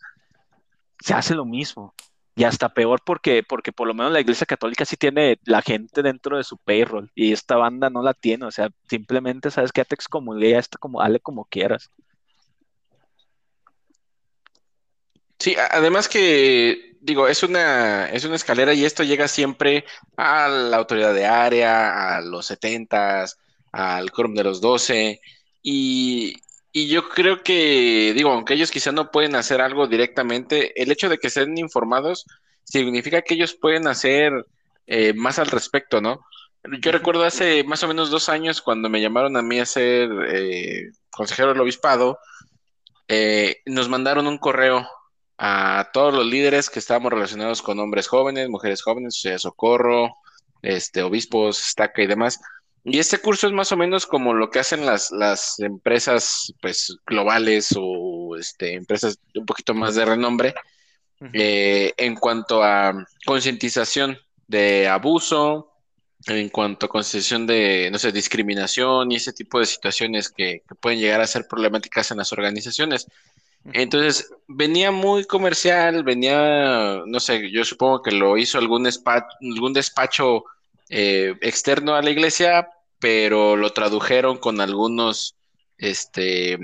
[1.01, 1.95] Se hace lo mismo
[2.37, 6.03] y hasta peor porque, porque por lo menos la iglesia católica sí tiene la gente
[6.03, 9.85] dentro de su payroll y esta banda no la tiene, o sea, simplemente sabes que
[9.85, 11.91] te excomulgué, ya está como, dale como quieras.
[15.39, 19.85] Sí, además que, digo, es una, es una escalera y esto llega siempre
[20.17, 23.39] a la autoridad de área, a los setentas,
[23.73, 25.21] al quórum de los doce,
[25.63, 26.35] y,
[26.77, 31.09] y yo creo que, digo, aunque ellos quizá no pueden hacer algo directamente, el hecho
[31.09, 32.27] de que estén informados
[32.65, 34.33] significa que ellos pueden hacer
[34.89, 36.27] eh, más al respecto, ¿no?
[36.81, 40.11] Yo recuerdo hace más o menos dos años cuando me llamaron a mí a ser
[40.27, 42.19] eh, consejero del obispado,
[43.07, 44.85] eh, nos mandaron un correo
[45.39, 50.17] a todos los líderes que estábamos relacionados con hombres jóvenes, mujeres jóvenes, o sea, socorro,
[50.61, 52.41] este, obispos, estaca y demás,
[52.85, 56.95] y este curso es más o menos como lo que hacen las, las empresas pues
[57.07, 60.55] globales o este, empresas un poquito más de renombre
[61.33, 62.93] eh, en cuanto a
[63.25, 65.73] concientización de abuso,
[66.27, 70.99] en cuanto a concientización de, no sé, discriminación y ese tipo de situaciones que, pueden
[70.99, 73.07] llegar a ser problemáticas en las organizaciones.
[73.73, 80.45] Entonces, venía muy comercial, venía, no sé, yo supongo que lo hizo algún, algún despacho
[80.91, 82.69] eh, externo a la iglesia,
[83.05, 85.37] pero lo tradujeron con algunos,
[85.77, 86.59] este,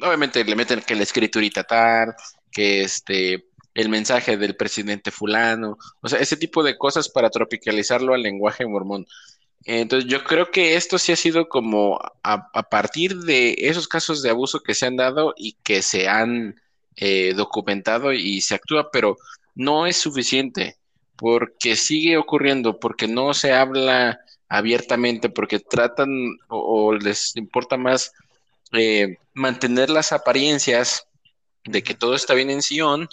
[0.00, 2.14] obviamente le meten que la escriturita tal,
[2.50, 8.14] que este, el mensaje del presidente fulano, o sea, ese tipo de cosas para tropicalizarlo
[8.14, 9.06] al lenguaje mormón.
[9.66, 14.30] Entonces yo creo que esto sí ha sido como a, partir de esos casos de
[14.30, 16.58] abuso que se han dado y que se han
[16.96, 19.18] eh, documentado y se actúa, pero
[19.54, 20.78] no es suficiente
[21.16, 26.08] porque sigue ocurriendo, porque no se habla abiertamente, porque tratan
[26.48, 28.12] o, les importa más
[28.72, 31.06] eh, mantener las apariencias
[31.64, 33.08] de que todo está bien en Sion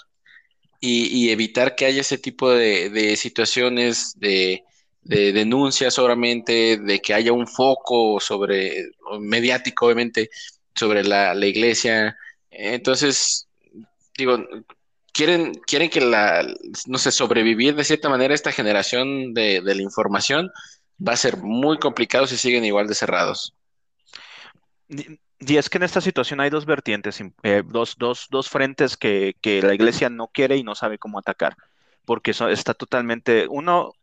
[0.79, 4.63] y, evitar que haya ese tipo de, situaciones de,
[5.01, 10.29] denuncias solamente, de que haya un foco sobre, mediático obviamente,
[10.75, 12.17] sobre la, la iglesia.
[12.51, 13.47] Entonces,
[14.17, 14.45] digo,
[15.13, 16.45] quieren, quieren que la,
[16.87, 20.51] no sé, sobrevivir de cierta manera esta generación de, la información
[20.97, 23.53] va a ser muy complicado si siguen igual de cerrados.
[25.39, 29.35] Y es que en esta situación hay dos vertientes, eh, dos, dos, dos, frentes que,
[29.41, 31.57] que, la iglesia no quiere y no sabe cómo atacar,
[32.05, 33.93] porque está totalmente, uno,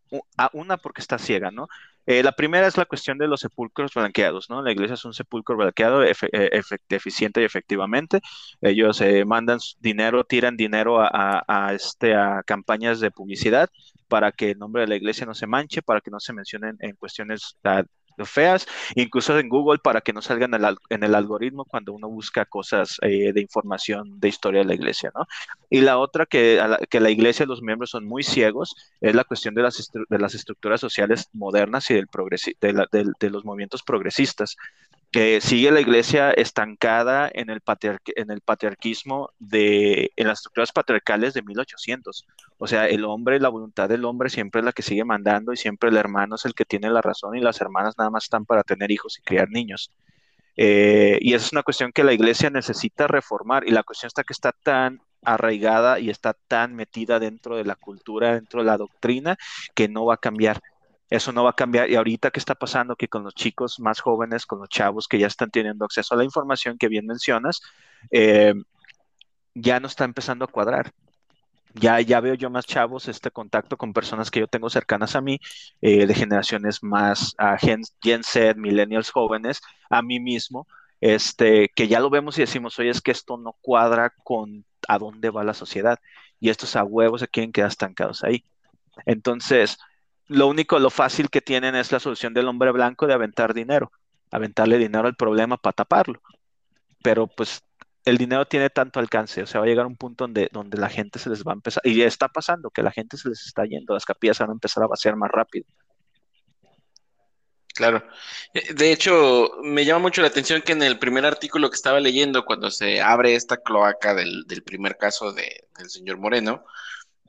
[0.53, 1.69] una porque está ciega, ¿no?
[2.07, 4.63] Eh, la primera es la cuestión de los sepulcros blanqueados, ¿no?
[4.63, 6.13] La iglesia es un sepulcro blanqueado eh,
[6.89, 8.21] eficiente y efectivamente.
[8.61, 13.69] Ellos eh, mandan dinero, tiran dinero a, este, a campañas de publicidad
[14.09, 16.77] para que el nombre de la iglesia no se manche, para que no se mencionen
[16.81, 17.57] en cuestiones
[18.29, 22.99] feas, incluso en Google para que no salgan en el, algoritmo cuando uno busca cosas
[23.03, 25.27] eh, de información de historia de la iglesia, ¿no?
[25.69, 29.25] Y la otra que, la, que la iglesia, los miembros son muy ciegos, es la
[29.25, 32.09] cuestión de las, de las estructuras sociales modernas y del
[32.61, 34.57] de, de los movimientos progresistas
[35.11, 37.61] que sigue la iglesia estancada en el,
[38.17, 42.27] en el patriarquismo de, en las estructuras patriarcales de 1800.
[42.59, 45.57] O sea, el hombre, la voluntad del hombre siempre es la que sigue mandando y
[45.57, 48.45] siempre el hermano es el que tiene la razón y las hermanas nada más están
[48.47, 49.91] para tener hijos y criar niños.
[50.57, 54.23] Eh, y esa es una cuestión que la iglesia necesita reformar y la cuestión está
[54.25, 58.77] que está tan arraigada y está tan metida dentro de la cultura, dentro de la
[58.77, 59.37] doctrina,
[59.75, 60.61] que no va a cambiar.
[61.11, 61.91] Eso no va a cambiar.
[61.91, 62.97] Y ahorita, ¿qué está pasando?
[62.97, 66.19] Que con los chicos más jóvenes, con los chavos que ya están teniendo acceso a
[66.19, 67.61] la información que bien mencionas,
[68.11, 68.55] eh,
[69.55, 70.93] ya no está empezando a cuadrar.
[71.75, 75.21] Ya, ya veo yo más chavos, este contacto con personas que yo tengo cercanas a
[75.21, 75.39] mí,
[75.81, 77.85] eh, de generaciones más a Gen,
[78.25, 80.67] Z, millennials jóvenes, a mí mismo,
[81.01, 84.99] este, que ya lo vemos y decimos, oye, es que esto no cuadra con a
[84.99, 85.99] dónde va la sociedad.
[86.41, 88.45] Y estos a huevos se quieren quedar estancados ahí.
[89.07, 89.79] Entonces,
[90.31, 93.91] lo único, lo fácil que tienen es la solución del hombre blanco de aventar dinero,
[94.31, 96.23] aventarle dinero al problema para taparlo.
[97.03, 97.63] Pero pues
[98.05, 100.89] el dinero tiene tanto alcance, o sea, va a llegar un punto donde, donde la
[100.89, 103.45] gente se les va a empezar, y ya está pasando, que la gente se les
[103.45, 105.67] está yendo, las capillas van a empezar a vaciar más rápido.
[107.75, 108.05] Claro.
[108.55, 111.99] Eh, de hecho, me llama mucho la atención que en el primer artículo que estaba
[111.99, 116.65] leyendo, cuando se abre esta cloaca del, primer caso de, del señor Moreno,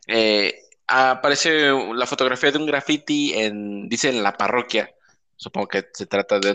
[0.05, 0.53] eh,
[0.91, 4.93] aparece la fotografía de un graffiti en, dice, en la parroquia.
[5.37, 6.53] Supongo que se trata de,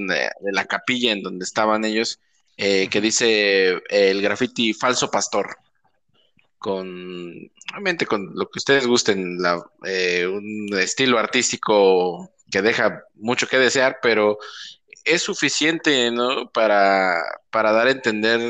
[0.53, 2.21] la capilla en donde estaban ellos,
[2.57, 5.57] eh, que dice el graffiti falso pastor.
[6.59, 9.39] Con, obviamente, con lo que ustedes gusten,
[9.85, 14.39] eh, un estilo artístico que deja mucho que desear, pero
[15.05, 16.51] es suficiente, ¿no?
[16.51, 18.41] Para, para dar a entender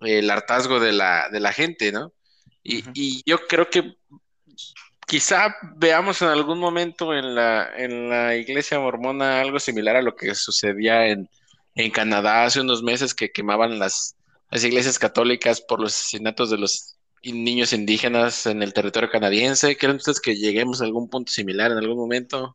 [0.00, 2.12] el hartazgo de la, de la gente, ¿no?
[2.62, 3.96] Y, y, yo creo que
[5.06, 10.14] quizá veamos en algún momento en la, en la iglesia mormona algo similar a lo
[10.14, 11.28] que sucedía en,
[11.94, 14.14] Canadá hace unos meses que quemaban las,
[14.50, 19.78] las iglesias católicas por los asesinatos de los niños indígenas en el territorio canadiense.
[19.78, 22.54] ¿Creen ustedes que lleguemos a algún punto similar en algún momento?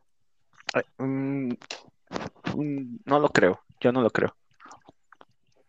[0.98, 1.54] Mm,
[2.54, 4.36] mm, no lo creo, yo no lo creo.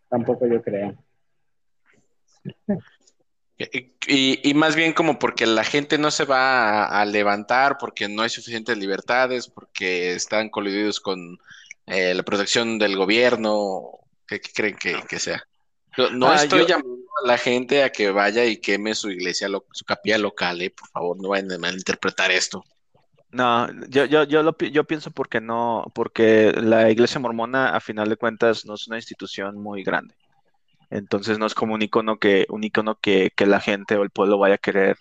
[0.08, 0.96] Tampoco yo creo.
[3.58, 8.28] Y, más bien como porque la gente no se va a, levantar, porque no hay
[8.28, 11.38] suficientes libertades, porque están coludidos con
[11.86, 13.90] eh, la protección del gobierno.
[14.26, 15.42] ¿Qué, creen que, sea?
[16.12, 19.84] no ah, estoy llamando a la gente a que vaya y queme su iglesia, su
[19.84, 22.64] capilla local, eh, por favor, no vayan a malinterpretar esto.
[23.30, 28.16] No, yo, yo, yo, yo pienso porque no, porque la iglesia mormona, a final de
[28.16, 30.14] cuentas, no es una institución muy grande.
[30.90, 34.38] Entonces no es como un icono que, un icono que, la gente o el pueblo
[34.38, 34.96] vaya a querer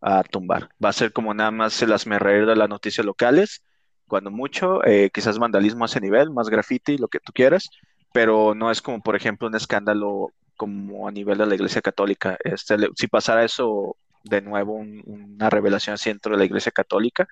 [0.00, 0.70] a tumbar.
[0.82, 3.62] Va a ser como nada más el asmerreír de las noticias locales,
[4.06, 7.68] cuando mucho, eh, quizás vandalismo a ese nivel, más graffiti, lo que tú quieras,
[8.12, 12.36] pero no es como, por ejemplo, un escándalo como a nivel de la Iglesia Católica.
[12.42, 17.28] Este, si pasara eso de nuevo, una revelación así dentro de la Iglesia Católica,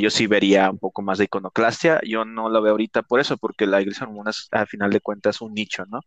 [0.00, 2.00] yo sí vería un poco más de iconoclastia.
[2.06, 5.00] Yo no lo veo ahorita por eso, porque la iglesia mormona es, al final de
[5.00, 6.00] cuentas, un nicho, ¿no?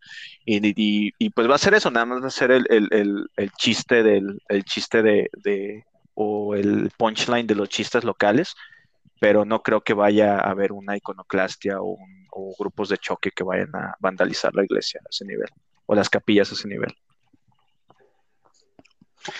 [0.45, 3.51] Y, y, pues va a ser eso, nada más va a ser el, el, el,
[3.51, 8.55] chiste del, el chiste de, de, o el punchline de los chistes locales,
[9.19, 11.97] pero no creo que vaya a haber una iconoclastia o,
[12.31, 15.49] o grupos de choque que vayan a vandalizar la iglesia a ese nivel,
[15.85, 16.95] o las capillas a ese nivel.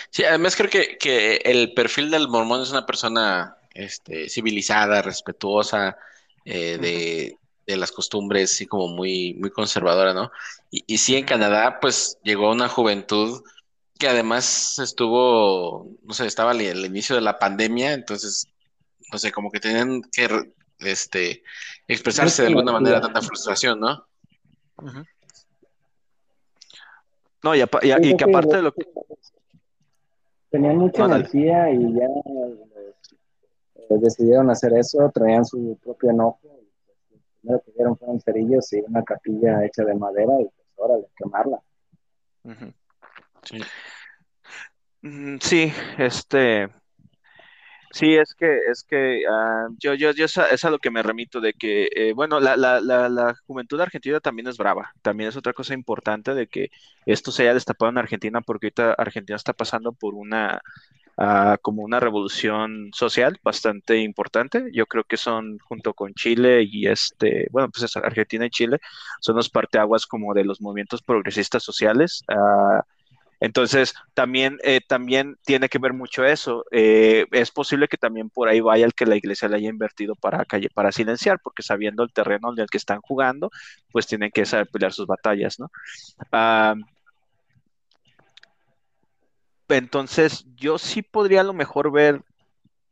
[0.09, 5.97] Sí, además creo que, que el perfil del mormón es una persona este, civilizada, respetuosa
[6.45, 10.31] eh, de, las costumbres, sí, como muy, muy conservadora, ¿no?
[10.71, 13.43] Y, y sí, en Canadá, pues llegó una juventud
[13.97, 18.47] que además estuvo, no sé, estaba al, inicio de la pandemia, entonces,
[19.11, 21.43] no sé, como que tenían que este,
[21.87, 24.05] expresarse de alguna manera tanta frustración, ¿no?
[27.43, 28.85] No, y, y, que aparte de lo que...
[30.49, 32.07] Tenían mucha energía y ya
[33.87, 36.39] pues, decidieron hacer eso, traían su propio enojo.
[36.43, 36.67] Y,
[37.09, 41.07] pues, primero que vieron fueron cerillos y una capilla hecha de madera y pues órale,
[41.17, 41.59] quemarla.
[43.43, 43.59] Sí.
[45.01, 46.69] Mm, sí, este,
[47.95, 51.39] Sí, es que, es que ah, yo, yo, yo es a lo que me remito
[51.39, 54.91] de que, eh, bueno, la, la, la, la, juventud argentina también es brava.
[55.01, 56.71] También es otra cosa importante de que
[57.05, 60.61] esto se haya destapado en Argentina porque ahorita Argentina está pasando por una
[61.61, 64.69] como una revolución social bastante importante.
[64.73, 68.79] Yo creo que son junto con Chile y este, bueno, pues Argentina y Chile
[69.21, 72.23] son los parteaguas como de los movimientos progresistas sociales.
[72.29, 72.81] Uh,
[73.39, 76.65] entonces, también, eh, también tiene que ver mucho eso.
[76.71, 80.15] Eh, es posible que también por ahí vaya el que la iglesia le haya invertido
[80.15, 83.51] para, para silenciar, porque sabiendo el terreno en el que están jugando,
[83.91, 85.69] pues tienen que saber pelear sus batallas, ¿no?
[86.31, 86.75] Ah,
[89.69, 92.21] entonces, yo sí podría a lo mejor ver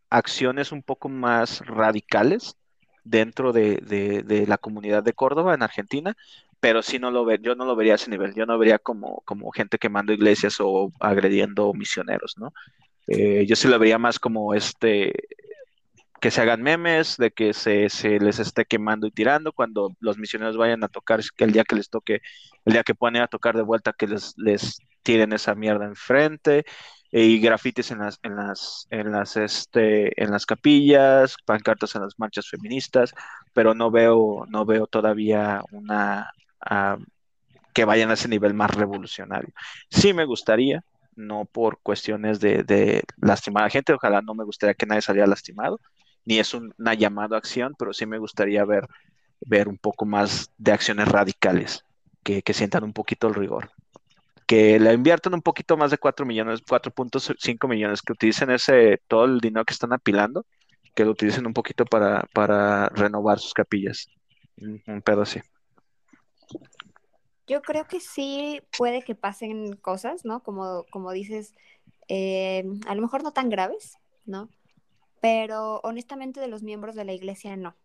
[0.10, 2.56] acciones un poco más radicales
[3.04, 6.16] dentro de, la comunidad de Córdoba en Argentina,
[6.60, 8.80] pero sí no lo ve, yo no lo vería a ese nivel, yo no vería
[8.80, 12.54] como, gente quemando iglesias o agrediendo misioneros, ¿no?
[13.08, 15.12] Eh, yo sí lo vería más como este,
[16.22, 20.56] que se hagan memes, de que se, les esté quemando y tirando cuando los misioneros
[20.56, 22.22] vayan a tocar, que el día que les toque,
[22.64, 25.86] el día que puedan ir a tocar de vuelta, que les, les tiren esa mierda
[25.86, 26.66] enfrente,
[27.16, 32.18] y grafitis en las, en las, en las, este, en las capillas, pancartas en las
[32.18, 33.14] marchas feministas,
[33.54, 36.32] pero no veo, no veo todavía una,
[37.74, 39.54] que vayan a ese nivel más revolucionario.
[39.90, 40.84] Sí me gustaría,
[41.16, 45.80] no por cuestiones de, lastimar a gente, ojalá no me gustaría que nadie saliera lastimado,
[46.26, 48.88] ni es una llamada a acción, pero sí me gustaría ver,
[49.42, 51.86] ver un poco más de acciones radicales,
[52.24, 53.72] que, sientan un poquito el rigor.
[54.48, 59.26] Que le inviertan un poquito más de 4 millones, 4.5 millones, que utilicen ese, todo
[59.26, 60.46] el dinero que están apilando,
[60.96, 64.08] que lo utilicen un poquito para, para renovar sus capillas.
[64.58, 65.40] Un pedo así.
[67.48, 70.42] Yo creo que sí puede que pasen cosas, ¿no?
[70.42, 71.54] Como, como dices,
[72.08, 74.50] eh, a lo mejor no tan graves, ¿no?
[75.22, 77.76] Pero honestamente de los miembros de la iglesia no,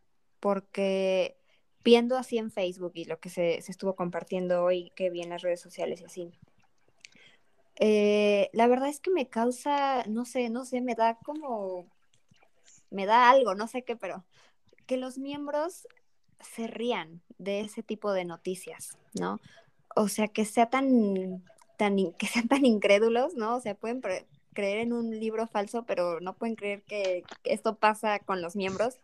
[0.40, 1.36] porque
[1.84, 5.42] viendo así en Facebook y lo que se, estuvo compartiendo hoy, que vi en las
[5.42, 6.32] redes sociales y así,
[7.80, 11.86] eh, la verdad es que me causa, no sé, no sé, me da como,
[12.90, 14.24] me da algo, no sé qué, pero
[14.86, 15.86] que los miembros
[16.40, 19.38] se rían de ese tipo de noticias, ¿no?
[19.94, 21.44] O sea, que sea tan,
[21.76, 23.56] tan, que sean tan incrédulos, ¿no?
[23.56, 24.02] O sea, pueden
[24.54, 28.98] creer en un libro falso, pero no pueden creer que, esto pasa con los miembros.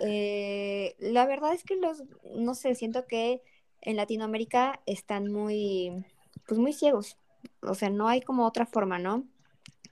[0.00, 2.02] Eh, la verdad es que los,
[2.34, 3.42] no sé, siento que
[3.80, 6.04] en Latinoamérica están muy,
[6.46, 7.16] pues muy ciegos.
[7.62, 9.24] O sea, no hay como otra forma, ¿no?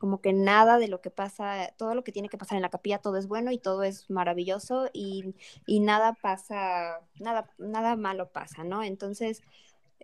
[0.05, 2.69] como que nada de lo que pasa, todo lo que tiene que pasar en la
[2.69, 5.35] capilla, todo es bueno y todo es maravilloso y,
[5.67, 8.83] nada pasa, nada, nada malo pasa, ¿no?
[8.83, 9.43] Entonces,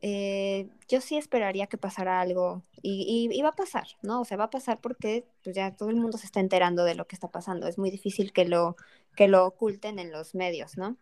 [0.02, 4.22] eh, yo sí esperaría que pasara algo y, y, va a pasar, ¿no?
[4.22, 6.94] O sea, va a pasar porque pues, ya todo el mundo se está enterando de
[6.94, 7.66] lo que está pasando.
[7.66, 8.76] Es muy difícil que lo,
[9.16, 10.96] que lo oculten en los medios, ¿no?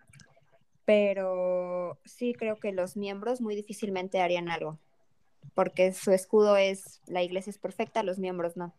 [0.85, 4.79] Pero sí creo que los miembros muy difícilmente harían algo,
[5.55, 8.75] porque su escudo es la iglesia es perfecta, los miembros no.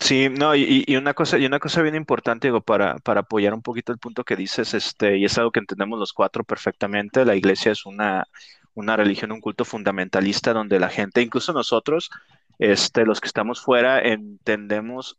[0.00, 3.62] Sí, no, y, una cosa, y una cosa bien importante, digo, para, para apoyar un
[3.62, 7.34] poquito el punto que dices, este, y es algo que entendemos los cuatro perfectamente, la
[7.34, 8.26] iglesia es una,
[8.74, 12.10] una religión, un culto fundamentalista donde la gente, incluso nosotros,
[12.58, 15.18] este, los que estamos fuera, entendemos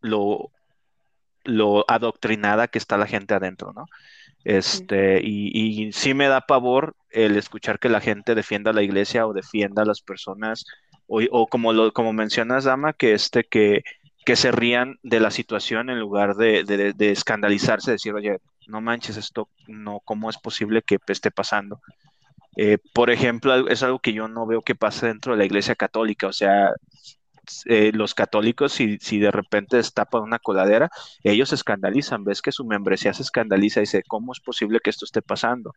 [0.00, 0.50] lo,
[1.44, 3.86] lo adoctrinada que está la gente adentro, ¿no?
[4.48, 8.82] Este, y, y sí me da pavor el escuchar que la gente defienda a la
[8.82, 10.64] iglesia o defienda a las personas,
[11.06, 13.82] o, o como lo, como mencionas, Dama, que este, que
[14.24, 19.16] que se rían de la situación en lugar de, de, escandalizarse, decir, oye, no manches
[19.16, 21.80] esto, no, ¿cómo es posible que esté pasando?
[22.54, 25.76] Eh, por ejemplo, es algo que yo no veo que pase dentro de la iglesia
[25.76, 26.72] católica, o sea,
[27.66, 30.90] eh, los católicos, si, si de repente destapan una coladera,
[31.22, 34.90] ellos se escandalizan, ves que su membresía se escandaliza y dice, ¿cómo es posible que
[34.90, 35.74] esto esté pasando?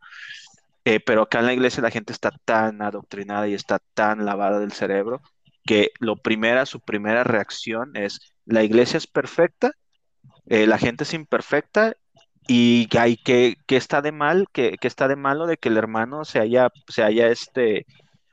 [0.85, 4.59] Eh, pero acá en la iglesia la gente está tan adoctrinada y está tan lavada
[4.59, 5.21] del cerebro
[5.65, 9.71] que lo primera, su primera reacción es, la iglesia es perfecta,
[10.47, 11.93] eh, la gente es imperfecta
[12.47, 16.25] y hay que, que está de mal, que, está de malo de que el hermano
[16.25, 17.85] se haya, se haya este,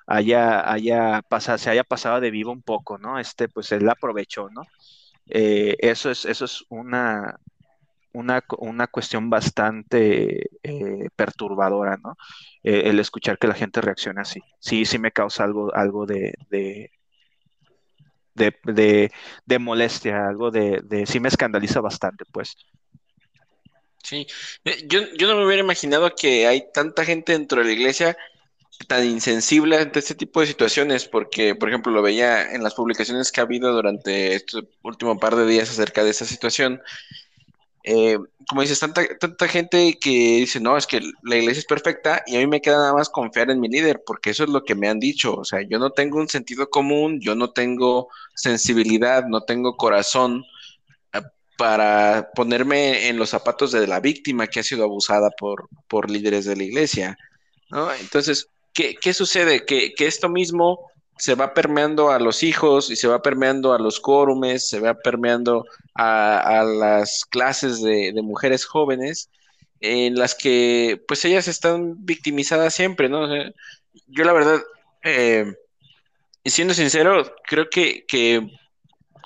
[0.08, 3.18] haya, haya pasado, se haya pasado de vivo un poco, ¿no?
[3.18, 4.62] Este, pues él aprovechó, ¿no?
[5.28, 7.38] Eh, eso es, eso es una,
[8.12, 12.16] una, una cuestión bastante eh, perturbadora, ¿no?
[12.62, 14.40] el escuchar que la gente reaccione así.
[14.58, 16.90] Sí, sí me causa algo, algo de, de,
[19.46, 22.56] de, molestia, algo de, de, sí me escandaliza bastante, pues.
[24.02, 24.26] Sí,
[24.64, 28.16] eh, yo, yo no me hubiera imaginado que hay tanta gente dentro de la iglesia
[28.86, 33.32] tan insensible ante este tipo de situaciones, porque, por ejemplo, lo veía en las publicaciones
[33.32, 36.80] que ha habido durante este último par de días acerca de esa situación,
[37.84, 38.18] eh,
[38.48, 42.36] como dices, tanta, tanta gente que dice, no, es que la iglesia es perfecta y
[42.36, 44.74] a mí me queda nada más confiar en mi líder, porque eso es lo que
[44.74, 49.24] me han dicho, o sea, yo no tengo un sentido común, yo no tengo sensibilidad,
[49.26, 50.44] no tengo corazón
[51.14, 51.20] eh,
[51.56, 56.44] para ponerme en los zapatos de la víctima que ha sido abusada por, por líderes
[56.44, 57.16] de la iglesia,
[57.70, 57.92] ¿no?
[57.94, 59.64] Entonces, ¿qué, qué sucede?
[59.64, 60.80] Que, que esto mismo
[61.18, 64.94] se va permeando a los hijos y se va permeando a los quórumes, se va
[64.94, 65.64] permeando
[65.94, 69.30] a, las clases de, mujeres jóvenes
[69.80, 73.28] en las que pues ellas están victimizadas siempre, ¿no?
[74.06, 74.60] yo la verdad,
[75.02, 75.54] eh,
[76.44, 78.48] siendo sincero, creo que, que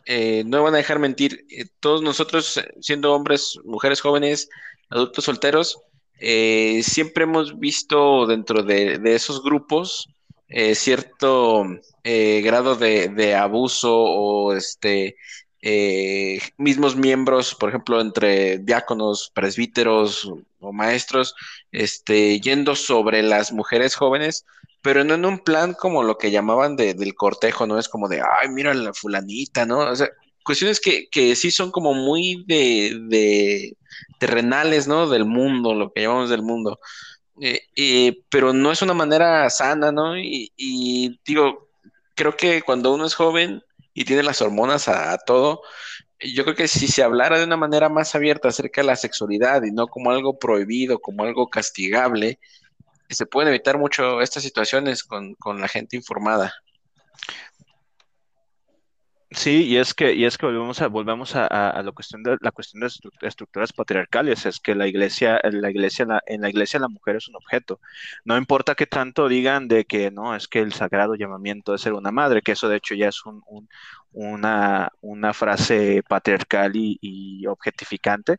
[0.07, 4.49] eh, no van a dejar mentir, eh, todos nosotros siendo hombres, mujeres jóvenes,
[4.91, 5.79] adultos solteros,
[6.23, 10.09] siempre hemos visto dentro de, de esos grupos
[10.55, 11.65] eh, cierto
[12.05, 15.17] eh, grado de, abuso o este
[15.63, 21.35] eh, mismos miembros, por ejemplo, entre diáconos, presbíteros o maestros,
[21.71, 24.45] este, yendo sobre las mujeres jóvenes,
[24.83, 27.79] pero no en un plan como lo que llamaban del cortejo, ¿no?
[27.79, 29.79] Es como de, ay, mira la fulanita, ¿no?
[29.79, 30.11] O sea,
[30.45, 33.77] cuestiones que, que sí son como muy de, de
[34.19, 35.09] terrenales, ¿no?
[35.09, 36.79] Del mundo, lo que llamamos del mundo.
[37.41, 40.17] Eh, pero no es una manera sana, ¿no?
[40.19, 41.69] Y, digo,
[42.15, 43.63] creo que cuando uno es joven
[43.95, 45.63] y tiene las hormonas a, todo,
[46.21, 49.63] yo creo que si se hablara de una manera más abierta acerca de la sexualidad
[49.65, 52.39] y no como algo prohibido, como algo castigable,
[53.11, 56.55] se pueden evitar mucho estas situaciones con, con la gente informada.
[59.35, 62.51] Sí, y es que, y es que volvemos a, volvemos a, la cuestión de la
[62.51, 62.89] cuestión de
[63.27, 67.37] estructuras patriarcales, es que la iglesia, la iglesia, en la iglesia la mujer es un
[67.37, 67.81] objeto.
[68.25, 71.95] No importa que tanto digan de que no, es que el sagrado llamamiento de ser
[71.95, 73.69] una madre, que eso de hecho ya es un,
[74.13, 78.37] una, una frase patriarcal y, objetificante,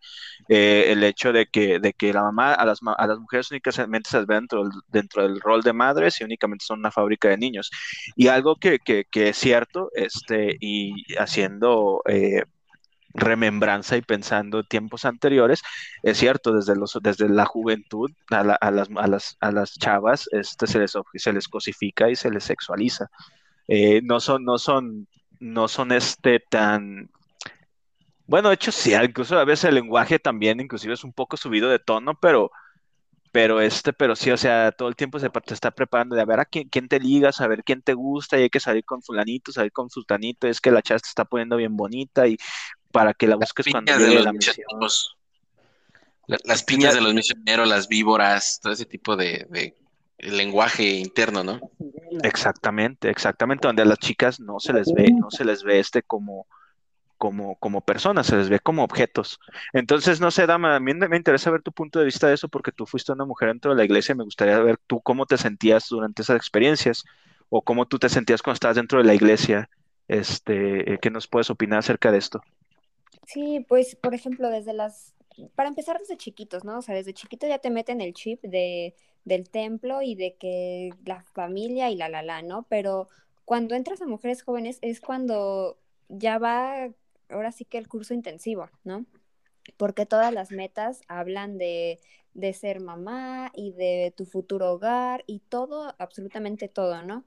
[0.49, 4.09] eh, el hecho de que, de que la mamá, a las, a las mujeres únicamente
[4.09, 7.69] se ven dentro, dentro del rol de madres y únicamente son una fábrica de niños.
[8.15, 12.01] Y algo que, que, es cierto, este, y haciendo...
[12.07, 12.43] Eh,
[13.13, 15.61] remembranza y pensando tiempos anteriores,
[16.01, 20.27] es cierto, desde, los, desde la juventud a, a, las, a, las, a las chavas
[20.31, 23.09] este, se, les, se les cosifica y se les sexualiza.
[23.67, 25.07] Eh, no, son, no, son,
[25.43, 27.11] no son este tan...
[28.25, 31.69] Bueno, de hecho sí, incluso a veces el lenguaje también inclusive es un poco subido
[31.69, 32.49] de tono, pero,
[33.33, 36.25] pero este, pero sí, o sea, todo el tiempo se te está preparando de a
[36.25, 38.85] ver a quién, quién te ligas, a ver quién te gusta, y hay que salir
[38.85, 42.37] con fulanito, salir con sultanito, es que la chava te está poniendo bien bonita y
[42.93, 44.65] para que la busques cuando llegue la misión.
[46.25, 49.75] Las piñas de los misioneros, las víboras, todo ese tipo de
[50.23, 51.59] lenguaje interno, ¿no?
[52.23, 56.03] Exactamente, exactamente, donde a las chicas no se les ve, no se les ve este
[56.03, 56.47] como,
[57.17, 59.39] como, como personas, se les ve como objetos.
[59.73, 62.47] Entonces, no sé, Dama, a mí me interesa ver tu punto de vista de eso
[62.49, 65.37] porque tú fuiste una mujer dentro de la iglesia, me gustaría ver tú cómo te
[65.37, 67.03] sentías durante esas experiencias
[67.49, 69.69] o cómo tú te sentías cuando estabas dentro de la iglesia.
[70.07, 72.41] Este, ¿Qué nos puedes opinar acerca de esto?
[73.25, 75.12] Sí, pues, por ejemplo, desde las,
[75.55, 76.79] para empezar desde chiquitos, ¿no?
[76.79, 80.91] O sea, desde chiquito ya te meten el chip de del templo y de que
[81.05, 82.65] la familia y la la la, ¿no?
[82.69, 83.07] Pero
[83.45, 85.77] cuando entras a mujeres jóvenes es cuando
[86.09, 86.89] ya va,
[87.29, 89.05] ahora sí que el curso intensivo, ¿no?
[89.77, 91.99] Porque todas las metas hablan de,
[92.33, 97.25] de ser mamá y de tu futuro hogar y todo, absolutamente todo, ¿no?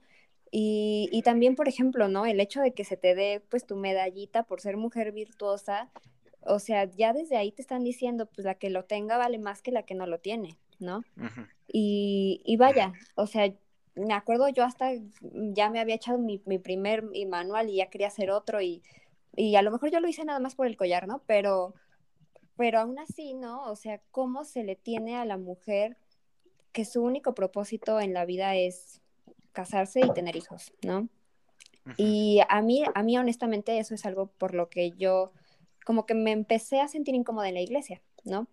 [0.51, 2.25] Y, y, también, por ejemplo, ¿no?
[2.25, 5.91] El hecho de que se te dé pues tu medallita por ser mujer virtuosa,
[6.47, 9.61] o sea, ya desde ahí te están diciendo, pues la que lo tenga vale más
[9.61, 11.03] que la que no lo tiene, ¿no?
[11.67, 13.53] y, vaya, o sea,
[13.95, 14.91] me acuerdo yo hasta
[15.21, 18.81] ya me había echado mi, primer manual y ya quería hacer otro y,
[19.35, 21.21] y, a lo mejor yo lo hice nada más por el collar, ¿no?
[21.25, 21.73] Pero,
[22.55, 23.63] pero aún así, ¿no?
[23.63, 25.97] O sea, ¿cómo se le tiene a la mujer
[26.71, 29.01] que su único propósito en la vida es
[29.51, 31.09] casarse y tener hijos, ¿no?
[31.95, 35.31] Y a mí, a mí honestamente eso es algo por lo que yo
[35.87, 38.49] como que me empecé a sentir incómoda en la iglesia, ¿no?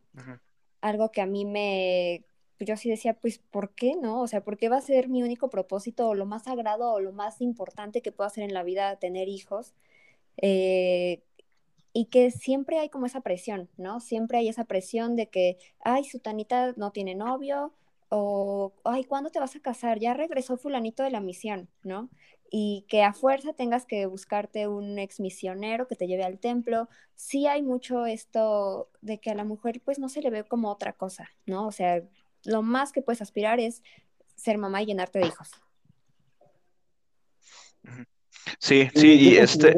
[0.81, 2.25] algo que a mí me,
[2.61, 4.21] yo sí decía, pues, ¿por qué no?
[4.21, 7.01] O sea, ¿por qué va a ser mi único propósito o lo más sagrado o
[7.01, 9.75] lo más importante que puedo hacer en la vida tener hijos?
[10.37, 11.25] Eh,
[11.93, 13.99] y que siempre hay como esa presión, ¿no?
[13.99, 17.73] Siempre hay esa presión de que, ay, su tanita no tiene novio,
[18.11, 19.99] o, ay, ¿cuándo te vas a casar?
[19.99, 22.11] Ya regresó fulanito de la misión, ¿no?
[22.57, 26.89] Y que a fuerza tengas que buscarte un ex misionero que te lleve al templo.
[27.17, 30.71] Sí hay mucho esto de que a la mujer pues no se le ve como
[30.71, 31.67] otra cosa, ¿no?
[31.67, 32.05] O sea,
[32.45, 33.83] lo más que puedes aspirar es
[34.37, 35.51] ser mamá y llenarte de hijos.
[38.61, 39.75] Sí, sí, y este...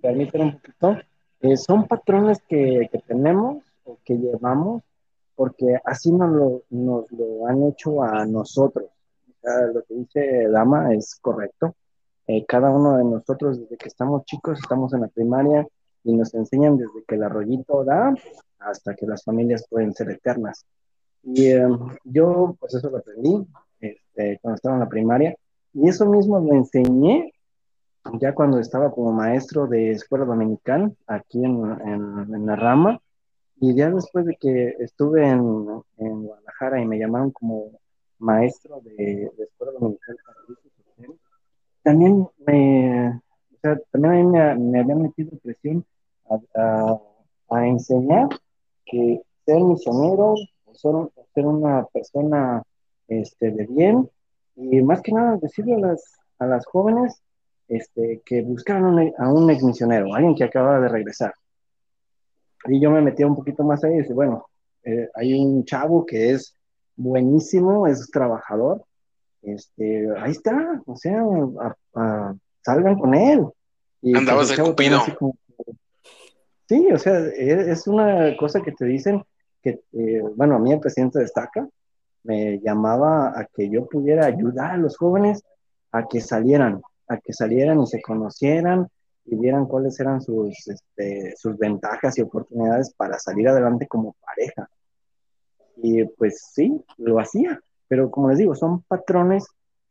[0.00, 0.96] Permíteme un poquito.
[1.40, 4.84] Eh, son patrones que, que, tenemos o que llevamos
[5.34, 8.86] porque así nos lo, nos lo han hecho a nosotros.
[9.42, 11.74] Lo que dice Dama es correcto.
[12.26, 15.66] Eh, cada uno de nosotros, desde que estamos chicos, estamos en la primaria
[16.04, 18.14] y nos enseñan desde que el arroyito da
[18.58, 20.64] hasta que las familias pueden ser eternas.
[21.22, 21.66] Y eh,
[22.04, 23.46] yo, pues eso lo aprendí
[23.80, 25.36] este, cuando estaba en la primaria.
[25.74, 27.32] Y eso mismo lo enseñé
[28.20, 33.00] ya cuando estaba como maestro de escuela dominical aquí en, en, la rama.
[33.60, 37.70] Y ya después de que estuve en, en Guadalajara y me llamaron como
[38.22, 40.16] maestro de, escuela dominical
[41.82, 45.84] también me, o sea, también a me, me habían metido presión
[46.54, 46.98] a,
[47.50, 48.28] a, enseñar
[48.86, 50.34] que ser misionero,
[50.72, 50.94] ser,
[51.34, 52.62] ser una persona
[53.08, 54.08] este, de bien,
[54.54, 57.20] y más que nada decirle a las, a las jóvenes
[57.68, 61.34] este, que buscaran a un ex misionero, alguien que acababa de regresar.
[62.68, 64.46] Y yo me metía un poquito más ahí y dije, bueno,
[64.84, 66.56] eh, hay un chavo que es
[66.96, 68.84] buenísimo, es trabajador,
[69.42, 71.22] este, ahí está, o sea,
[72.62, 73.46] salgan con él.
[74.00, 75.00] Y Andabas de cupido.
[76.68, 79.22] Sí, o sea, e, es una cosa que te dicen
[79.62, 81.68] que, eh, bueno, a mí el presidente destaca,
[82.24, 85.42] me llamaba a que yo pudiera ayudar a los jóvenes
[85.90, 88.88] a que salieran, a que salieran y se conocieran
[89.24, 94.68] y vieran cuáles eran sus, este, sus ventajas y oportunidades para salir adelante como pareja.
[95.76, 99.46] Y pues sí, lo hacía, pero como les digo, son patrones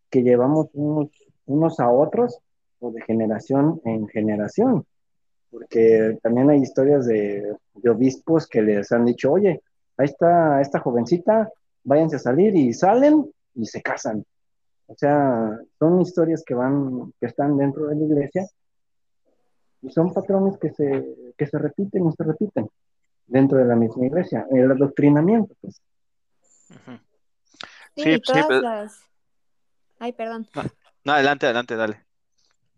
[0.09, 1.09] que llevamos unos,
[1.45, 2.39] unos a otros
[2.79, 4.85] o de generación en generación
[5.51, 9.61] porque también hay historias de, obispos que les han dicho, oye,
[9.97, 11.51] ahí está esta jovencita,
[11.83, 14.23] váyanse a salir y salen y se casan.
[14.87, 18.47] O sea, son historias que van, que están dentro de la iglesia
[19.81, 22.69] y son patrones que se, que se repiten y se repiten
[23.31, 24.45] dentro de la misma iglesia.
[24.51, 25.81] El adoctrinamiento, pues.
[27.95, 28.99] Sí, todas las...
[29.99, 30.47] Ay, perdón.
[31.03, 32.05] no, adelante, adelante, dale.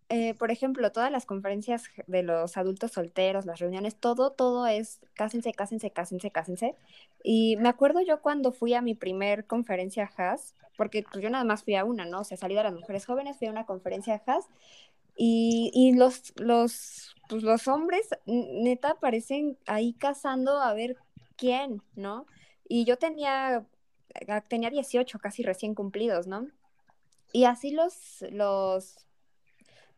[0.10, 5.00] Eh, por ejemplo, todas las conferencias de los adultos solteros, las reuniones, todo, todo es
[5.16, 6.76] cásense, cásense, cásense, cásense.
[7.24, 11.44] Y me acuerdo yo cuando fui a mi primer conferencia HAS, porque pues, yo nada
[11.44, 12.22] más fui a una, ¿no?
[12.22, 14.48] O sea, salí de las mujeres jóvenes, fui a una conferencia HAS
[15.16, 20.98] y, y los, los, pues, los hombres neta aparecen ahí cazando a ver
[21.38, 22.26] quién, ¿no?
[22.68, 23.66] Y yo tenía,
[24.48, 26.48] tenía 18 casi recién cumplidos, ¿no?
[27.32, 29.04] Y así los, los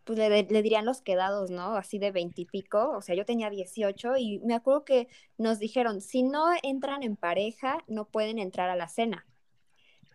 [0.06, 1.76] pues le, dirían los quedados, ¿no?
[1.76, 6.24] Así de veintipico, o sea, yo tenía 18 y me acuerdo que nos dijeron, si
[6.24, 9.26] no entran en pareja, no pueden entrar a la cena.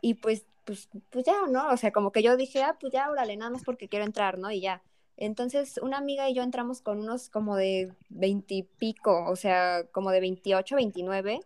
[0.00, 1.68] Y pues, pues, pues ya, ¿no?
[1.70, 4.38] O sea, como que yo dije, ah, pues ya, órale, nada más porque quiero entrar,
[4.38, 4.50] ¿no?
[4.50, 4.82] Y ya.
[5.20, 10.20] Entonces, una amiga y yo entramos con unos como de veintipico, o sea, como de
[10.20, 11.40] 28, 29.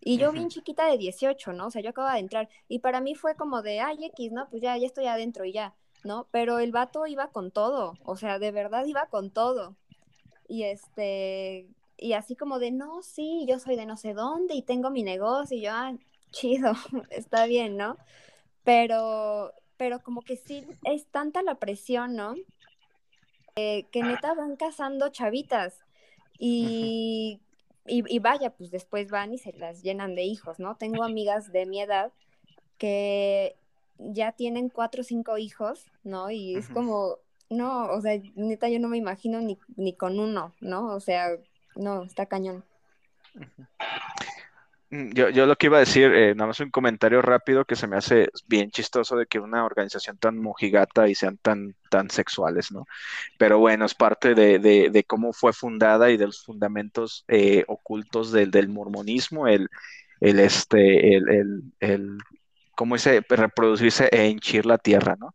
[0.00, 1.66] Y yo bien chiquita de 18, ¿no?
[1.66, 2.48] O sea, yo acababa de entrar.
[2.68, 4.48] Y para mí fue como de, ay, X, ¿no?
[4.48, 5.74] Pues ya, ya estoy adentro y ya.
[6.06, 6.28] ¿no?
[6.30, 9.76] Pero el vato iba con todo, o sea, de verdad iba con todo.
[10.48, 14.62] Y este, y así como de, no, sí, yo soy de no sé dónde y
[14.62, 15.94] tengo mi negocio, y yo, ah,
[16.30, 16.72] chido,
[17.10, 17.96] está bien, ¿no?
[18.64, 22.34] Pero, pero como que sí, es tanta la presión, ¿no?
[23.56, 25.82] Que neta van cazando chavitas
[26.38, 27.40] y,
[27.86, 30.76] y, y, vaya, pues después van y se las llenan de hijos, ¿no?
[30.76, 32.12] Tengo amigas de mi edad
[32.76, 33.56] que
[33.98, 36.30] ya tienen cuatro o cinco hijos, ¿no?
[36.30, 37.16] Y es como,
[37.48, 40.94] no, o sea, neta yo no me imagino ni, ni con uno, ¿no?
[40.94, 41.30] O sea,
[41.76, 42.62] no, está cañón.
[44.90, 47.76] Mm, yo, yo, lo que iba a decir, eh, nada más un comentario rápido que
[47.76, 52.08] se me hace bien chistoso de que una organización tan mojigata y sean tan, tan
[52.10, 52.86] sexuales, ¿no?
[53.38, 58.30] Pero bueno, es parte de, de, cómo fue fundada y de los fundamentos eh, ocultos
[58.32, 59.68] del, del mormonismo, el,
[60.20, 62.18] el, este, el, el,
[62.76, 65.34] como dice, reproducirse e hinchir la tierra, ¿no?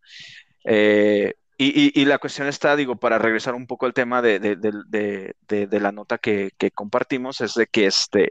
[0.63, 1.33] Eh,
[1.63, 4.39] y, la cuestión está, digo, para regresar un poco al tema de,
[5.79, 8.29] la nota que, compartimos, es de que este,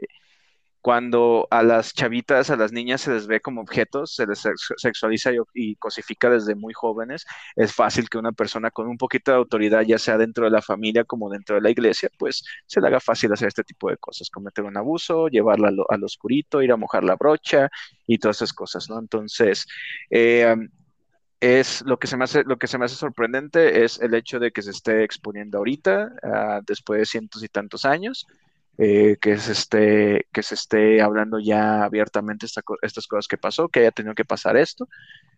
[0.81, 4.43] cuando a las chavitas, a las niñas se les ve como objetos, se les
[4.77, 7.25] sexualiza y, cosifica desde muy jóvenes,
[7.55, 10.61] es fácil que una persona con un poquito de autoridad, ya sea dentro de la
[10.61, 13.97] familia como dentro de la iglesia, pues se le haga fácil hacer este tipo de
[13.97, 17.69] cosas, cometer un abuso, llevarla al, oscurito, ir a mojar la brocha
[18.07, 18.99] y todas esas cosas, ¿no?
[18.99, 19.67] Entonces,
[20.09, 20.55] eh,
[21.39, 24.39] es lo que se me hace lo que se me hace sorprendente es el hecho
[24.39, 28.27] de que se esté exponiendo ahorita ah, después de cientos y tantos años
[28.83, 33.81] eh, que, se esté, que se esté hablando ya abiertamente estas cosas que pasó, que
[33.81, 34.87] haya tenido que pasar esto,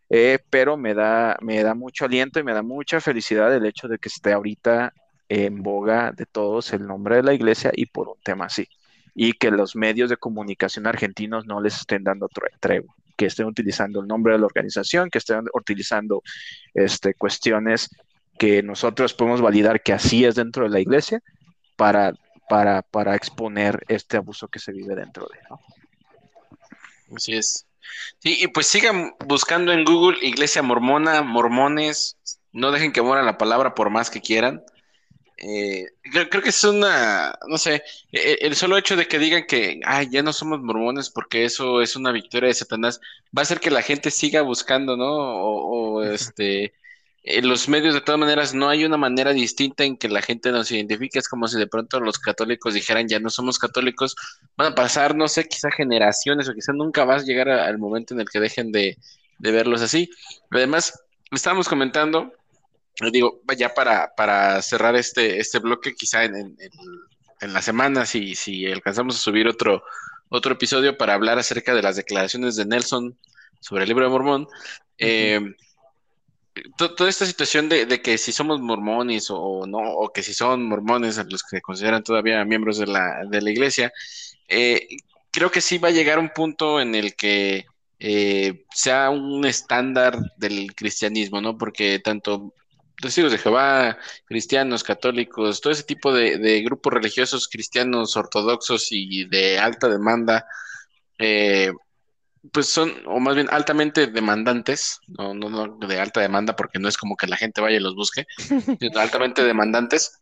[0.09, 3.89] eh, pero me da, me da mucho aliento y me da mucha felicidad el hecho
[3.89, 4.93] de que esté ahorita
[5.27, 8.65] en boga de todos el nombre de la iglesia y por un tema así.
[9.13, 12.29] Y que los medios de comunicación argentinos no les estén dando
[12.61, 16.23] tregua, que estén utilizando el nombre de la organización, que estén utilizando
[16.73, 17.89] este, cuestiones
[18.39, 21.19] que nosotros podemos validar que así es dentro de la iglesia
[21.75, 22.13] para,
[22.49, 25.39] para, para exponer este abuso que se vive dentro de.
[25.49, 25.59] ¿no?
[27.15, 27.65] Así es.
[28.19, 32.17] Sí, y pues sigan buscando en Google Iglesia Mormona, Mormones,
[32.51, 34.63] no dejen que muera la palabra por más que quieran.
[35.37, 35.87] Eh,
[36.29, 39.81] creo, que es una, no sé, e, e, el, solo hecho de que digan que
[39.85, 43.01] Ay, ya no somos mormones porque eso es una victoria de Satanás,
[43.35, 45.05] va a hacer que la gente siga buscando, ¿no?
[45.07, 46.73] O, este,
[47.23, 50.51] en los medios de todas maneras no hay una manera distinta en que la gente
[50.51, 54.15] nos identifique, es como si de pronto los católicos dijeran ya no somos católicos,
[54.57, 58.13] van a pasar, no sé, quizá generaciones o quizá nunca vas a llegar al momento
[58.13, 58.97] en el que dejen de,
[59.39, 60.09] de verlos así.
[60.51, 60.99] Además,
[61.31, 62.33] estábamos comentando
[63.11, 66.55] digo, ya para, para cerrar este, este bloque, quizá en,
[67.41, 69.83] en, la semana, si, si alcanzamos a subir otro,
[70.29, 73.17] otro episodio para hablar acerca de las declaraciones de Nelson
[73.59, 74.47] sobre el libro de Mormón,
[74.97, 75.41] eh,
[76.77, 81.17] toda esta situación de, que si somos mormones o, no, o que si son mormones
[81.29, 83.91] los que consideran todavía miembros de la, de la iglesia,
[84.47, 84.87] eh,
[85.31, 87.65] creo que sí va a llegar un punto en el que
[87.99, 91.57] eh, sea un estándar del cristianismo, ¿no?
[91.57, 92.53] Porque tanto
[93.01, 99.57] testigos de Jehová, cristianos, católicos, todo ese tipo de, grupos religiosos cristianos ortodoxos y de
[99.59, 100.45] alta demanda,
[101.17, 101.71] eh,
[102.51, 106.89] pues son, o más bien altamente demandantes, no, no, no de alta demanda porque no
[106.89, 108.25] es como que la gente vaya y los busque,
[108.79, 110.19] sino altamente demandantes.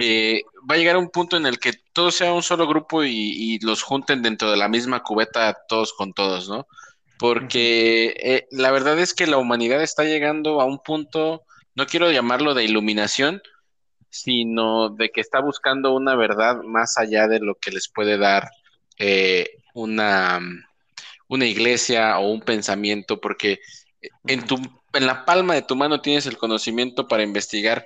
[0.00, 3.58] Eh, va a llegar un punto en el que todo sea un solo grupo y,
[3.60, 6.66] los junten dentro de la misma cubeta todos con todos, ¿no?
[7.18, 11.44] Porque eh, la verdad es que la humanidad está llegando a un punto
[11.74, 13.42] no quiero llamarlo de iluminación,
[14.08, 18.48] sino de que está buscando una verdad más allá de lo que les puede dar
[18.98, 20.40] eh, una,
[21.28, 23.60] una iglesia o un pensamiento, porque
[24.26, 24.56] en, tu,
[24.92, 27.84] en la palma de tu mano tienes el conocimiento para investigar.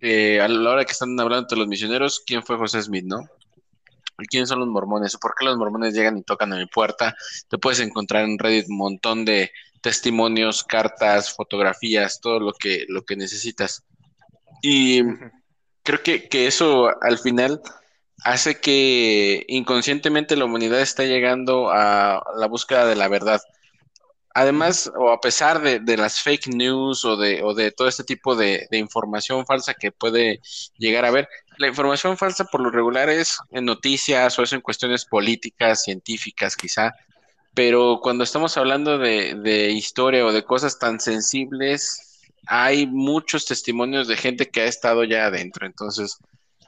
[0.00, 3.28] Eh, a la hora que están hablando de los misioneros, ¿quién fue José Smith, no?
[4.28, 5.16] ¿Quiénes son los mormones?
[5.16, 7.14] ¿Por qué los mormones llegan y tocan a mi puerta?
[7.48, 13.04] Te puedes encontrar en Reddit un montón de testimonios, cartas, fotografías, todo lo que, lo
[13.04, 13.84] que necesitas.
[14.62, 15.02] Y
[15.82, 17.60] creo que, eso al final
[18.24, 23.40] hace que inconscientemente la humanidad está llegando a la búsqueda de la verdad.
[24.34, 28.66] Además, o a pesar de, las fake news o de, de todo este tipo de,
[28.70, 30.40] de, información falsa que puede
[30.78, 31.28] llegar a ver,
[31.58, 36.56] la información falsa por lo regular es en noticias o es en cuestiones políticas, científicas
[36.56, 36.94] quizá,
[37.54, 44.16] pero cuando estamos hablando de, historia o de cosas tan sensibles, hay muchos testimonios de
[44.16, 45.66] gente que ha estado ya adentro.
[45.66, 46.18] Entonces,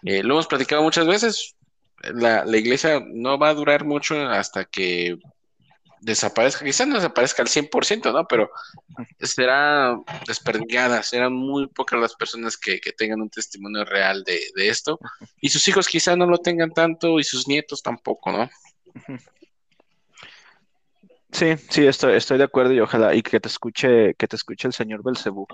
[0.04, 1.54] eh, lo hemos platicado muchas veces,
[2.02, 5.18] la, iglesia no va a durar mucho hasta que
[6.00, 8.26] desaparezca, quizás no desaparezca al 100%, ¿no?
[8.28, 8.50] Pero
[9.20, 14.98] será desperdigada, serán muy pocas las personas que, tengan un testimonio real de, de, esto,
[15.40, 18.50] y sus hijos quizás no lo tengan tanto y sus nietos tampoco, ¿no?
[21.32, 24.68] Sí, sí, estoy, estoy de acuerdo y ojalá y que te escuche, que te escuche
[24.68, 25.46] el señor Belcebú.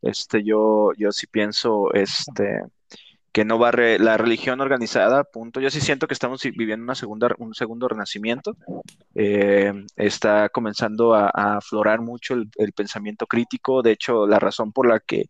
[0.00, 2.62] Este, yo, yo sí pienso, este,
[3.38, 5.60] que no va la religión organizada, punto.
[5.60, 8.56] Yo sí siento que estamos viviendo una segunda, un segundo renacimiento.
[9.14, 13.80] Eh, está comenzando a, aflorar mucho el, pensamiento crítico.
[13.80, 15.26] De hecho, la razón por la que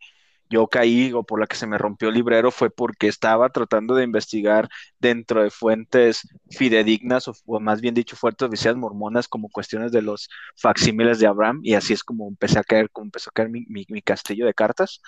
[0.49, 3.93] yo caí o por la que se me rompió el librero fue porque estaba tratando
[3.93, 4.67] de investigar
[4.97, 10.29] dentro de fuentes fidedignas o, más bien dicho fuentes oficiales mormonas como cuestiones de los
[10.57, 14.47] facsímiles de Abraham y así es como empecé a caer, como a caer mi, castillo
[14.47, 14.99] de cartas.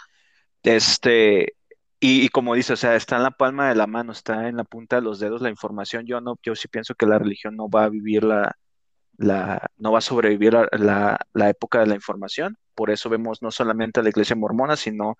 [0.63, 1.55] Este,
[2.03, 4.63] y, como dice, o sea, está en la palma de la mano, está en la
[4.63, 6.05] punta de los dedos la información.
[6.07, 8.57] Yo no, yo sí pienso que la religión no va a vivir la,
[9.17, 12.57] la no va a sobrevivir la, la, época de la información.
[12.75, 15.15] Por eso vemos no solamente a la iglesia mormona, sino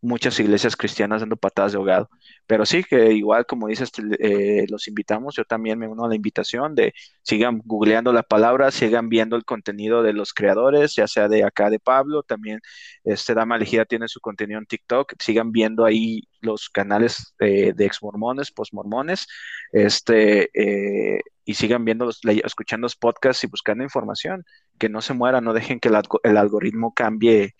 [0.00, 2.10] muchas iglesias cristianas dando patadas de ahogado.
[2.46, 3.90] Pero sí que igual, como dices,
[4.20, 8.70] eh, los invitamos, yo también me uno a la invitación de sigan googleando la palabra,
[8.70, 12.60] sigan viendo el contenido de los creadores, ya sea de acá de Pablo, también
[13.04, 17.86] este Dama Elegida tiene su contenido en TikTok, sigan viendo ahí los canales eh, de
[17.86, 19.26] ex mormones, post mormones,
[19.72, 22.10] este, eh, y sigan viendo,
[22.44, 24.44] escuchando los podcasts y buscando información,
[24.78, 25.88] que no se mueran, no dejen que
[26.22, 27.54] el algoritmo cambie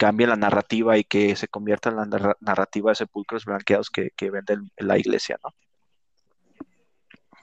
[0.00, 4.30] cambie la narrativa y que se convierta en la narrativa de sepulcros blanqueados que, que
[4.30, 5.50] vende la iglesia, ¿no?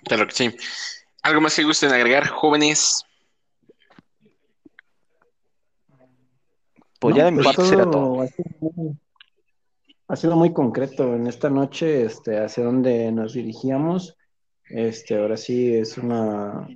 [0.03, 0.57] Claro que sí.
[1.21, 3.05] ¿Algo más que gusten agregar, jóvenes?
[6.99, 8.25] Pues ya de mi parte será todo.
[10.07, 14.17] ha sido muy concreto en esta noche, este, hacia dónde nos dirigíamos.
[14.67, 16.67] Este, ahora sí es una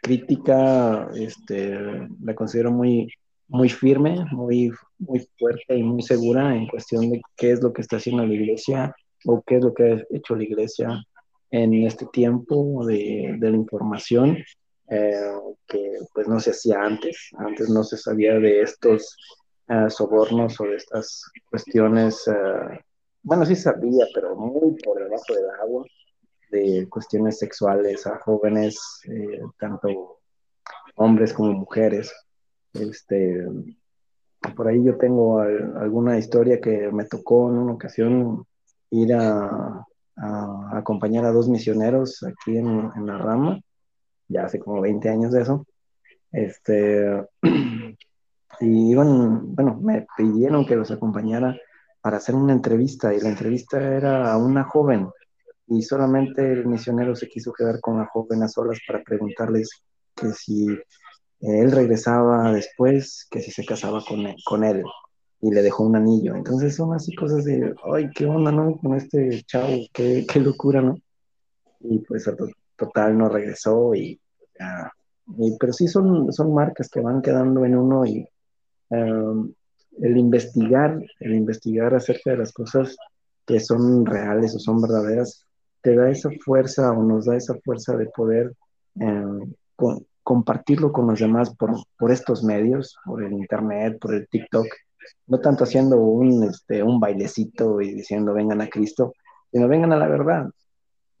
[0.00, 1.78] crítica, este,
[2.22, 3.12] la considero muy,
[3.48, 7.82] muy firme, muy, muy fuerte y muy segura en cuestión de qué es lo que
[7.82, 8.94] está haciendo la iglesia
[9.24, 11.04] o qué es lo que ha hecho la iglesia
[11.50, 14.38] en este tiempo de, de la información
[14.88, 15.32] eh,
[15.66, 17.30] que pues no se hacía antes.
[17.38, 19.16] Antes no se sabía de estos
[19.68, 22.26] uh, sobornos o de estas cuestiones.
[22.28, 22.76] Uh,
[23.22, 25.84] bueno, sí sabía, pero muy por debajo del agua
[26.50, 28.78] de cuestiones sexuales a jóvenes,
[29.08, 30.20] eh, tanto
[30.94, 32.12] hombres como mujeres.
[32.72, 33.44] Este,
[34.54, 38.44] por ahí yo tengo alguna historia que me tocó en una ocasión
[38.90, 39.84] ir a,
[40.72, 43.60] acompañar a dos misioneros aquí en, la rama,
[44.28, 45.66] ya hace como 20 años de eso.
[46.32, 47.26] Este,
[48.60, 51.56] y iban, bueno, me pidieron que los acompañara
[52.00, 55.08] para hacer una entrevista y la entrevista era a una joven
[55.66, 59.70] y solamente el misionero se quiso quedar con la joven a solas para preguntarles
[60.14, 60.68] que si
[61.46, 64.82] él regresaba después, que si se casaba con él, con él
[65.40, 66.34] y le dejó un anillo.
[66.34, 68.76] Entonces son así cosas de, ay, qué onda, ¿no?
[68.78, 70.96] Con este chavo, qué, qué locura, ¿no?
[71.80, 72.28] Y pues
[72.76, 74.20] total no regresó y,
[74.58, 74.92] ya,
[75.58, 78.28] pero sí son, son marcas que van quedando en uno y
[78.90, 79.52] um,
[79.98, 82.96] el investigar, el investigar acerca de las cosas
[83.46, 85.44] que son reales o son verdaderas,
[85.80, 88.52] te da esa fuerza o nos da esa fuerza de poder
[89.00, 89.54] eh,
[90.26, 94.66] compartirlo con los demás por, por, estos medios, por el internet, por el TikTok,
[95.28, 99.12] no tanto haciendo un, este, un bailecito y diciendo vengan a Cristo,
[99.52, 100.50] sino vengan a la verdad.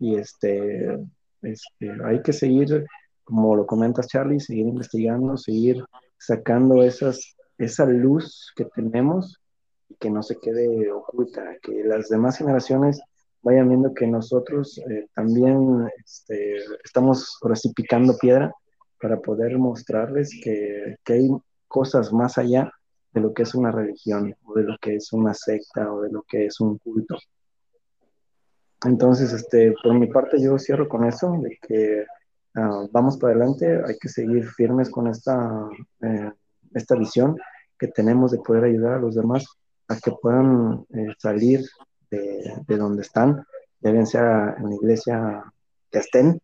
[0.00, 0.98] Y este,
[1.42, 2.84] este, hay que seguir,
[3.22, 5.84] como lo comentas Charlie, seguir investigando, seguir
[6.18, 9.40] sacando esas, esa luz que tenemos
[9.88, 13.00] y que no se quede oculta, que las demás generaciones
[13.42, 17.38] vayan viendo que nosotros eh, también este, estamos
[17.72, 18.52] picando piedra
[19.00, 21.28] para poder mostrarles que, que, hay
[21.68, 22.72] cosas más allá
[23.12, 26.10] de lo que es una religión o de lo que es una secta o de
[26.10, 27.16] lo que es un culto.
[28.84, 32.04] Entonces, este, por mi parte yo cierro con eso, de que
[32.56, 35.68] uh, vamos para adelante, hay que seguir firmes con esta,
[36.02, 36.30] eh,
[36.74, 37.36] esta visión
[37.78, 39.46] que tenemos de poder ayudar a los demás
[39.88, 41.64] a que puedan eh, salir
[42.10, 43.44] de, donde están,
[43.80, 45.44] ya bien sea en la iglesia
[45.90, 46.40] que estén,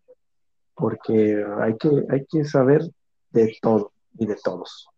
[0.74, 2.82] porque hay que, hay que saber
[3.30, 4.88] de todo y de todos.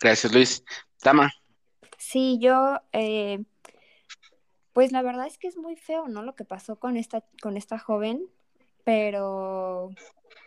[0.00, 0.64] Gracias, Luis.
[1.00, 1.30] Tama.
[1.98, 3.44] Sí, yo, eh,
[4.72, 6.22] pues la verdad es que es muy feo, ¿no?
[6.22, 8.28] Lo que pasó con esta, con esta joven,
[8.84, 9.90] pero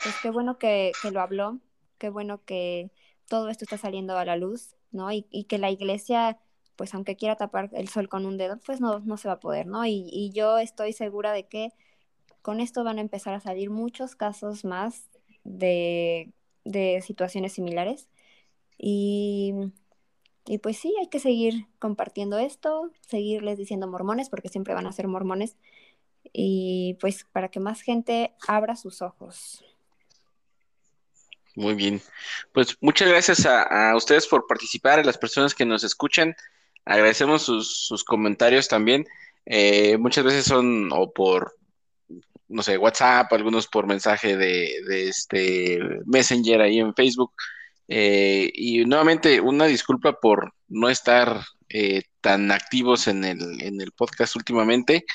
[0.04, 1.60] pues qué bueno que, que lo habló,
[1.98, 2.92] qué bueno que
[3.28, 5.12] todo esto está saliendo a la luz ¿no?
[5.12, 6.40] Y, y, que la iglesia,
[6.76, 9.40] pues aunque quiera tapar el sol con un dedo, pues no, no se va a
[9.40, 9.86] poder, ¿no?
[9.86, 11.70] Y, y yo estoy segura de que
[12.42, 15.10] con esto van a empezar a salir muchos casos más
[15.44, 16.32] de,
[16.66, 18.10] de situaciones similares.
[18.78, 19.54] Y,
[20.46, 24.92] y, pues sí, hay que seguir compartiendo esto, seguirles diciendo mormones, porque siempre van a
[24.92, 25.58] ser mormones,
[26.34, 29.64] y pues para que más gente abra sus ojos.
[31.56, 32.02] Muy bien.
[32.52, 36.36] Pues muchas gracias a, ustedes por participar, a las personas que nos escuchan.
[36.86, 39.06] Agradecemos sus, comentarios también.
[39.46, 41.56] Eh, muchas veces son o por,
[42.48, 47.34] no sé, WhatsApp, algunos por mensaje de, este Messenger ahí en Facebook.
[47.88, 53.92] Eh, y nuevamente, una disculpa por no estar eh, tan activos en el, en el
[53.92, 55.06] podcast últimamente.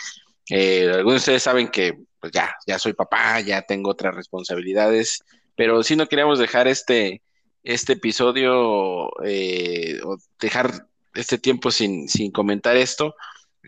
[0.50, 5.24] algunos de ustedes saben que pues ya, ya soy papá, ya tengo otras responsabilidades
[5.60, 7.20] pero si no queríamos dejar este,
[7.62, 13.14] este episodio eh, o dejar este tiempo sin, sin comentar esto.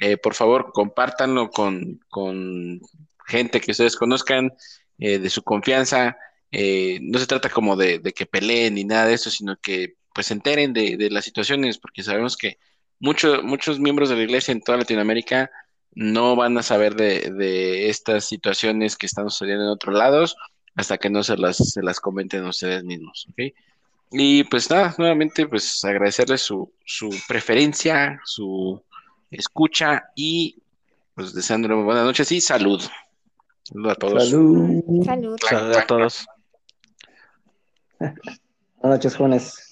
[0.00, 2.80] Eh, por favor, compártanlo con, con,
[3.26, 4.52] gente que ustedes conozcan,
[4.98, 6.16] eh, de su confianza.
[6.50, 10.34] no se trata como de, que peleen ni nada de eso, sino que pues se
[10.34, 12.58] enteren de, de las situaciones, porque sabemos que
[13.00, 15.50] muchos muchos miembros de la iglesia en toda Latinoamérica
[15.94, 20.36] no van a saber de, de estas situaciones que están sucediendo en otros lados
[20.74, 23.54] hasta que no se las, se las comenten ustedes mismos, ¿ok?
[24.12, 28.82] Y pues nada, nuevamente pues agradecerles su, su preferencia, su
[29.30, 30.62] escucha y
[31.14, 32.82] pues deseándole buenas noches y salud.
[33.62, 34.28] Salud a todos.
[34.28, 35.04] Salud.
[35.04, 35.38] Salud.
[35.48, 36.26] Salud a todos.
[37.98, 38.18] Buenas
[38.82, 39.71] noches, jóvenes.